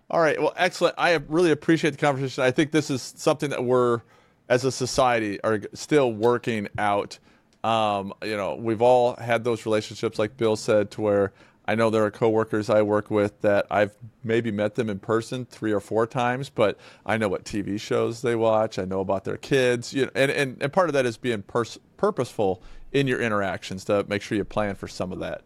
All 0.09 0.21
right. 0.21 0.39
Well, 0.39 0.53
excellent. 0.55 0.95
I 0.97 1.13
really 1.27 1.51
appreciate 1.51 1.91
the 1.91 1.97
conversation. 1.97 2.43
I 2.43 2.51
think 2.51 2.71
this 2.71 2.89
is 2.89 3.13
something 3.17 3.49
that 3.49 3.63
we're, 3.63 4.01
as 4.47 4.63
a 4.63 4.71
society, 4.71 5.41
are 5.43 5.59
still 5.73 6.13
working 6.13 6.69
out. 6.77 7.17
Um, 7.63 8.13
you 8.23 8.37
know, 8.37 8.55
we've 8.55 8.81
all 8.81 9.15
had 9.15 9.43
those 9.43 9.65
relationships, 9.65 10.19
like 10.19 10.37
Bill 10.37 10.55
said, 10.55 10.91
to 10.91 11.01
where 11.01 11.33
I 11.67 11.75
know 11.75 11.89
there 11.89 12.05
are 12.05 12.11
coworkers 12.11 12.69
I 12.69 12.83
work 12.83 13.09
with 13.09 13.41
that 13.41 13.65
I've 13.71 13.95
maybe 14.23 14.51
met 14.51 14.75
them 14.75 14.89
in 14.89 14.99
person 14.99 15.45
three 15.45 15.71
or 15.71 15.79
four 15.79 16.05
times, 16.05 16.49
but 16.49 16.77
I 17.05 17.17
know 17.17 17.27
what 17.27 17.43
TV 17.43 17.79
shows 17.79 18.21
they 18.21 18.35
watch. 18.35 18.77
I 18.77 18.85
know 18.85 18.99
about 18.99 19.23
their 19.23 19.37
kids, 19.37 19.93
you 19.93 20.05
know, 20.05 20.11
and, 20.13 20.31
and, 20.31 20.61
and 20.61 20.71
part 20.71 20.89
of 20.89 20.93
that 20.93 21.05
is 21.05 21.17
being 21.17 21.41
pers- 21.41 21.79
purposeful 21.97 22.61
in 22.91 23.07
your 23.07 23.19
interactions 23.19 23.83
to 23.85 24.05
make 24.07 24.21
sure 24.21 24.37
you 24.37 24.43
plan 24.43 24.75
for 24.75 24.87
some 24.87 25.11
of 25.11 25.19
that. 25.19 25.41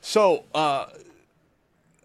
So, 0.00 0.44
uh, 0.54 0.86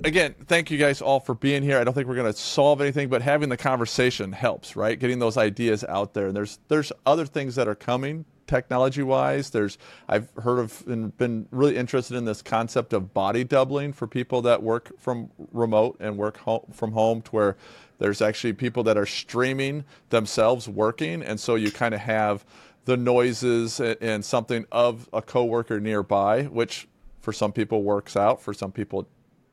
again, 0.04 0.36
thank 0.48 0.72
you 0.72 0.78
guys 0.78 1.02
all 1.02 1.20
for 1.20 1.36
being 1.36 1.62
here. 1.64 1.80
I 1.80 1.84
don't 1.84 1.94
think 1.94 2.08
we're 2.08 2.16
going 2.16 2.32
to 2.32 2.38
solve 2.38 2.82
anything, 2.82 3.10
but 3.10 3.22
having 3.22 3.50
the 3.50 3.58
conversation 3.58 4.32
helps, 4.32 4.76
right? 4.76 5.00
Getting 5.00 5.20
those 5.20 5.38
ideas 5.38 5.84
out 5.84 6.14
there. 6.14 6.28
And 6.28 6.36
there's 6.36 6.60
there's 6.68 6.92
other 7.06 7.26
things 7.26 7.56
that 7.56 7.68
are 7.68 7.76
coming 7.76 8.26
technology 8.48 9.04
wise. 9.04 9.50
There's 9.50 9.78
I've 10.08 10.30
heard 10.38 10.60
of 10.60 10.84
and 10.88 11.16
been 11.18 11.48
really 11.52 11.78
interested 11.78 12.16
in 12.16 12.26
this 12.26 12.42
concept 12.42 12.94
of 12.94 13.14
body 13.14 13.44
doubling 13.44 13.94
for 13.94 14.08
people 14.08 14.42
that 14.44 14.62
work 14.62 14.92
from 15.00 15.30
remote 15.52 15.98
and 16.00 16.18
work 16.18 16.38
home, 16.38 16.66
from 16.72 16.92
home 16.92 17.22
to 17.24 17.32
where 17.32 17.58
there's 17.98 18.22
actually 18.22 18.54
people 18.54 18.84
that 18.84 18.98
are 18.98 19.06
streaming 19.06 19.86
themselves 20.10 20.68
working 20.68 21.24
and 21.24 21.40
so 21.40 21.56
you 21.56 21.72
kind 21.72 21.94
of 21.94 22.02
have 22.02 22.46
the 22.86 22.98
noises 22.98 23.80
and 23.80 24.24
something 24.24 24.66
of 24.72 25.10
a 25.14 25.22
coworker 25.22 25.80
nearby 25.80 26.44
which 26.44 26.88
for 27.22 27.34
some 27.34 27.52
people 27.52 27.84
works 27.84 28.16
out 28.16 28.42
for 28.42 28.54
some 28.54 28.72
people 28.72 29.08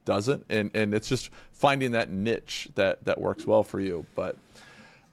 doesn't 0.05 0.45
and 0.49 0.71
and 0.75 0.93
it's 0.93 1.09
just 1.09 1.31
finding 1.53 1.93
that 1.93 2.11
niche 2.11 2.69
that 2.75 3.05
that 3.05 3.21
works 3.21 3.47
well 3.47 3.63
for 3.63 3.81
you 3.81 4.05
but 4.15 4.37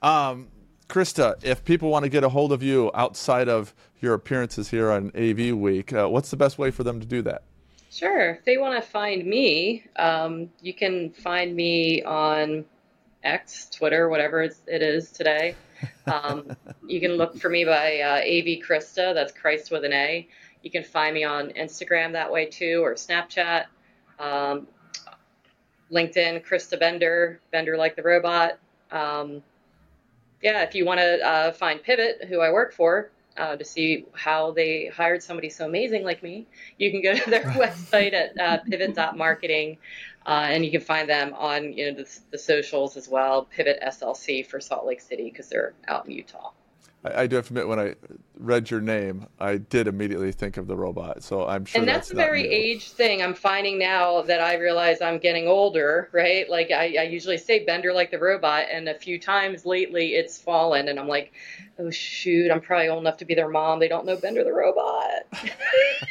um 0.02 0.48
Christa, 0.90 1.42
if 1.42 1.64
people 1.64 1.88
want 1.88 2.02
to 2.02 2.08
get 2.08 2.24
a 2.24 2.28
hold 2.28 2.52
of 2.52 2.62
you 2.62 2.90
outside 2.94 3.48
of 3.48 3.74
your 4.00 4.14
appearances 4.14 4.68
here 4.70 4.90
on 4.90 5.12
AV 5.16 5.56
Week, 5.56 5.92
uh, 5.92 6.08
what's 6.08 6.30
the 6.30 6.36
best 6.36 6.58
way 6.58 6.70
for 6.70 6.82
them 6.82 7.00
to 7.00 7.06
do 7.06 7.22
that? 7.22 7.44
Sure. 7.90 8.30
If 8.30 8.44
they 8.44 8.58
want 8.58 8.82
to 8.82 8.88
find 8.88 9.24
me, 9.24 9.84
um, 9.96 10.50
you 10.60 10.74
can 10.74 11.10
find 11.10 11.54
me 11.54 12.02
on 12.02 12.64
X, 13.22 13.68
Twitter, 13.70 14.08
whatever 14.08 14.42
it 14.42 14.56
is 14.66 15.10
today. 15.10 15.54
Um, 16.06 16.56
you 16.86 17.00
can 17.00 17.12
look 17.12 17.38
for 17.38 17.48
me 17.48 17.64
by 17.64 18.00
uh, 18.00 18.16
AV 18.16 18.60
Christa. 18.66 19.14
That's 19.14 19.32
Christ 19.32 19.70
with 19.70 19.84
an 19.84 19.92
A. 19.92 20.26
You 20.62 20.70
can 20.70 20.84
find 20.84 21.14
me 21.14 21.24
on 21.24 21.50
Instagram 21.50 22.12
that 22.12 22.30
way 22.30 22.46
too, 22.46 22.82
or 22.82 22.94
Snapchat. 22.94 23.66
Um, 24.18 24.66
LinkedIn, 25.90 26.44
Christa 26.44 26.78
Bender, 26.78 27.40
Bender 27.50 27.76
like 27.76 27.96
the 27.96 28.02
robot. 28.02 28.58
Um, 28.90 29.42
yeah, 30.42 30.62
if 30.62 30.74
you 30.74 30.84
want 30.84 31.00
to 31.00 31.26
uh, 31.26 31.52
find 31.52 31.82
Pivot, 31.82 32.24
who 32.28 32.40
I 32.40 32.50
work 32.50 32.72
for, 32.72 33.10
uh, 33.36 33.56
to 33.56 33.64
see 33.64 34.06
how 34.12 34.50
they 34.52 34.86
hired 34.86 35.22
somebody 35.22 35.48
so 35.48 35.66
amazing 35.66 36.04
like 36.04 36.22
me, 36.22 36.46
you 36.78 36.90
can 36.90 37.02
go 37.02 37.14
to 37.14 37.30
their 37.30 37.42
website 37.54 38.12
at 38.12 38.38
uh, 38.38 38.58
pivot.marketing, 38.64 39.78
uh, 40.26 40.46
and 40.50 40.64
you 40.64 40.70
can 40.70 40.80
find 40.80 41.08
them 41.08 41.34
on 41.34 41.72
you 41.72 41.90
know 41.90 41.96
the, 42.02 42.18
the 42.30 42.38
socials 42.38 42.96
as 42.96 43.08
well. 43.08 43.44
Pivot 43.44 43.78
SLC 43.86 44.46
for 44.46 44.60
Salt 44.60 44.86
Lake 44.86 45.00
City 45.00 45.30
because 45.30 45.48
they're 45.48 45.74
out 45.88 46.06
in 46.06 46.12
Utah. 46.12 46.50
I, 47.04 47.22
I, 47.22 47.26
do 47.26 47.36
have 47.36 47.46
to 47.46 47.52
admit, 47.52 47.68
when 47.68 47.78
I 47.78 47.94
read 48.38 48.70
your 48.70 48.80
name, 48.80 49.26
I 49.38 49.56
did 49.56 49.86
immediately 49.86 50.32
think 50.32 50.56
of 50.56 50.66
the 50.66 50.76
robot. 50.76 51.22
So 51.22 51.46
I'm 51.46 51.64
sure. 51.64 51.80
And 51.80 51.88
that's, 51.88 52.08
that's 52.08 52.12
a 52.12 52.16
very 52.16 52.42
new. 52.42 52.48
age 52.50 52.90
thing. 52.90 53.22
I'm 53.22 53.34
finding 53.34 53.78
now 53.78 54.22
that 54.22 54.40
I 54.40 54.56
realize 54.56 55.00
I'm 55.00 55.18
getting 55.18 55.48
older, 55.48 56.10
right? 56.12 56.48
Like 56.48 56.70
I, 56.70 56.96
I, 56.98 57.02
usually 57.02 57.38
say 57.38 57.64
Bender 57.64 57.92
like 57.92 58.10
the 58.10 58.18
robot, 58.18 58.66
and 58.70 58.88
a 58.88 58.94
few 58.94 59.18
times 59.18 59.64
lately 59.64 60.14
it's 60.14 60.38
fallen, 60.38 60.88
and 60.88 60.98
I'm 60.98 61.08
like, 61.08 61.32
oh 61.78 61.90
shoot, 61.90 62.50
I'm 62.50 62.60
probably 62.60 62.88
old 62.88 63.02
enough 63.02 63.16
to 63.18 63.24
be 63.24 63.34
their 63.34 63.48
mom. 63.48 63.78
They 63.78 63.88
don't 63.88 64.04
know 64.04 64.16
Bender 64.16 64.44
the 64.44 64.52
robot. 64.52 65.26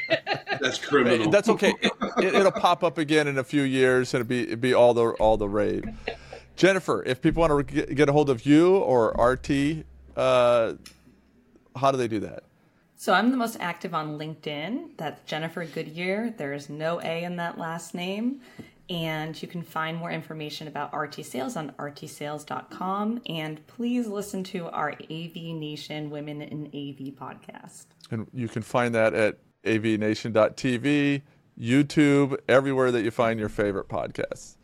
that's 0.59 0.79
criminal. 0.79 1.29
That's 1.29 1.49
okay. 1.49 1.73
It, 1.81 2.33
will 2.33 2.47
it, 2.47 2.55
pop 2.55 2.83
up 2.83 2.97
again 2.97 3.27
in 3.27 3.37
a 3.37 3.43
few 3.43 3.61
years, 3.61 4.13
and 4.13 4.21
it'll 4.21 4.29
be 4.29 4.43
it'll 4.43 4.57
be 4.57 4.73
all 4.73 4.93
the 4.93 5.09
all 5.13 5.37
the 5.37 5.49
rage. 5.49 5.85
Jennifer, 6.55 7.03
if 7.05 7.21
people 7.21 7.41
want 7.41 7.69
to 7.69 7.85
get 7.85 8.09
a 8.09 8.11
hold 8.11 8.29
of 8.29 8.45
you 8.45 8.75
or 8.75 9.11
RT 9.11 9.85
uh, 10.15 10.73
how 11.75 11.91
do 11.91 11.97
they 11.97 12.07
do 12.07 12.19
that? 12.21 12.43
So 12.95 13.13
I'm 13.13 13.31
the 13.31 13.37
most 13.37 13.55
active 13.61 13.93
on 13.93 14.17
LinkedIn. 14.17 14.97
That's 14.97 15.21
Jennifer 15.25 15.65
Goodyer. 15.65 16.35
There's 16.35 16.69
no 16.69 16.99
A 17.01 17.23
in 17.23 17.37
that 17.37 17.57
last 17.57 17.95
name. 17.95 18.41
And 18.89 19.39
you 19.39 19.47
can 19.47 19.61
find 19.61 19.97
more 19.97 20.11
information 20.11 20.67
about 20.67 20.93
RT 20.93 21.23
Sales 21.23 21.55
on 21.55 21.71
rtsales.com. 21.79 23.21
And 23.29 23.65
please 23.67 24.07
listen 24.07 24.43
to 24.45 24.67
our 24.69 24.91
AV 24.91 25.35
Nation 25.35 26.09
Women 26.09 26.41
in 26.41 26.65
AV 26.67 27.13
podcast. 27.13 27.85
And 28.11 28.27
you 28.33 28.47
can 28.47 28.63
find 28.63 28.93
that 28.95 29.13
at 29.13 29.37
avnation.tv, 29.63 31.21
YouTube, 31.59 32.37
everywhere 32.49 32.91
that 32.91 33.03
you 33.03 33.11
find 33.11 33.39
your 33.39 33.49
favorite 33.49 33.87
podcasts. 33.87 34.55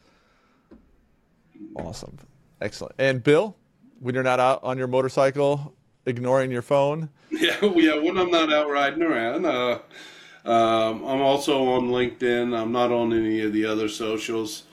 Awesome. 1.75 2.17
Excellent. 2.59 2.95
And 2.97 3.23
Bill, 3.23 3.55
when 3.99 4.15
you're 4.15 4.23
not 4.23 4.39
out 4.39 4.59
on 4.63 4.77
your 4.77 4.87
motorcycle 4.87 5.73
ignoring 6.05 6.51
your 6.51 6.61
phone? 6.61 7.09
Yeah, 7.31 7.57
yeah. 7.75 7.97
When 7.97 8.17
I'm 8.17 8.31
not 8.31 8.53
out 8.53 8.69
riding 8.69 9.01
around, 9.01 9.45
uh, 9.45 9.79
um, 10.45 11.03
I'm 11.03 11.21
also 11.21 11.65
on 11.65 11.89
LinkedIn. 11.89 12.57
I'm 12.57 12.71
not 12.71 12.93
on 12.93 13.11
any 13.11 13.41
of 13.41 13.51
the 13.51 13.65
other 13.65 13.89
socials, 13.89 14.63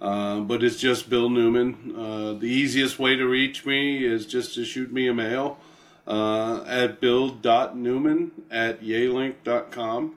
uh, 0.00 0.40
but 0.40 0.64
it's 0.64 0.78
just 0.78 1.10
Bill 1.10 1.28
Newman. 1.28 1.94
Uh, 1.94 2.32
the 2.38 2.46
easiest 2.46 2.98
way 2.98 3.16
to 3.16 3.26
reach 3.26 3.66
me 3.66 4.02
is 4.02 4.24
just 4.24 4.54
to 4.54 4.64
shoot 4.64 4.90
me 4.90 5.08
a 5.08 5.12
mail 5.14 5.58
uh, 6.06 6.62
at 6.66 7.00
bill.newman 7.00 8.30
at 8.50 8.80
yealink.com. 8.82 10.14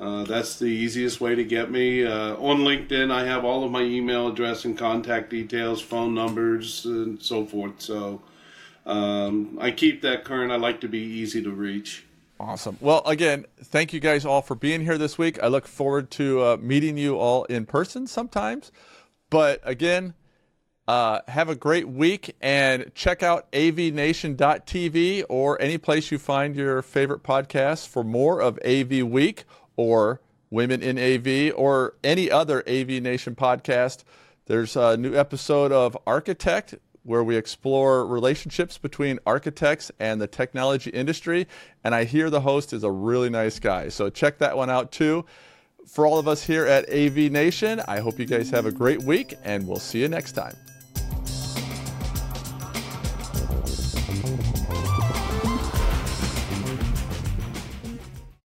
Uh, 0.00 0.24
that's 0.24 0.58
the 0.58 0.64
easiest 0.64 1.20
way 1.20 1.34
to 1.34 1.44
get 1.44 1.70
me. 1.70 2.06
Uh, 2.06 2.34
on 2.36 2.60
LinkedIn, 2.60 3.12
I 3.12 3.26
have 3.26 3.44
all 3.44 3.64
of 3.64 3.70
my 3.70 3.82
email 3.82 4.28
address 4.28 4.64
and 4.64 4.76
contact 4.76 5.28
details, 5.28 5.82
phone 5.82 6.14
numbers, 6.14 6.86
and 6.86 7.22
so 7.22 7.44
forth. 7.44 7.82
So 7.82 8.22
um, 8.86 9.58
I 9.60 9.70
keep 9.70 10.00
that 10.00 10.24
current. 10.24 10.52
I 10.52 10.56
like 10.56 10.80
to 10.80 10.88
be 10.88 11.00
easy 11.00 11.42
to 11.42 11.50
reach. 11.50 12.06
Awesome. 12.40 12.78
Well, 12.80 13.02
again, 13.04 13.44
thank 13.62 13.92
you 13.92 14.00
guys 14.00 14.24
all 14.24 14.40
for 14.40 14.54
being 14.54 14.80
here 14.80 14.96
this 14.96 15.18
week. 15.18 15.38
I 15.42 15.48
look 15.48 15.66
forward 15.66 16.10
to 16.12 16.42
uh, 16.42 16.56
meeting 16.58 16.96
you 16.96 17.18
all 17.18 17.44
in 17.44 17.66
person 17.66 18.06
sometimes. 18.06 18.72
But 19.28 19.60
again, 19.62 20.14
uh, 20.88 21.20
have 21.28 21.50
a 21.50 21.54
great 21.54 21.86
week 21.86 22.34
and 22.40 22.90
check 22.94 23.22
out 23.22 23.52
avnation.tv 23.52 25.24
or 25.28 25.60
any 25.60 25.76
place 25.76 26.10
you 26.10 26.18
find 26.18 26.56
your 26.56 26.80
favorite 26.80 27.22
podcasts 27.22 27.86
for 27.86 28.02
more 28.02 28.40
of 28.40 28.58
AV 28.64 29.02
Week 29.02 29.44
or 29.80 30.20
Women 30.50 30.82
in 30.82 30.98
AV 30.98 31.54
or 31.56 31.94
any 32.02 32.28
other 32.28 32.68
AV 32.68 32.88
Nation 33.00 33.36
podcast. 33.36 34.02
There's 34.46 34.74
a 34.74 34.96
new 34.96 35.14
episode 35.14 35.70
of 35.70 35.96
Architect 36.08 36.74
where 37.04 37.22
we 37.22 37.36
explore 37.36 38.04
relationships 38.04 38.76
between 38.76 39.20
architects 39.24 39.92
and 40.00 40.20
the 40.20 40.26
technology 40.26 40.90
industry. 40.90 41.46
And 41.84 41.94
I 41.94 42.04
hear 42.04 42.30
the 42.30 42.40
host 42.40 42.72
is 42.72 42.82
a 42.82 42.90
really 42.90 43.30
nice 43.30 43.60
guy. 43.60 43.88
So 43.88 44.10
check 44.10 44.38
that 44.38 44.56
one 44.56 44.70
out 44.70 44.90
too. 44.92 45.24
for 45.86 46.06
all 46.06 46.18
of 46.18 46.28
us 46.28 46.44
here 46.44 46.66
at 46.66 46.88
AV 46.92 47.32
Nation, 47.32 47.80
I 47.88 48.00
hope 48.00 48.18
you 48.18 48.26
guys 48.26 48.50
have 48.50 48.66
a 48.66 48.72
great 48.72 49.02
week, 49.02 49.34
and 49.44 49.66
we'll 49.66 49.78
see 49.78 50.00
you 50.00 50.08
next 50.08 50.32
time. 50.32 50.69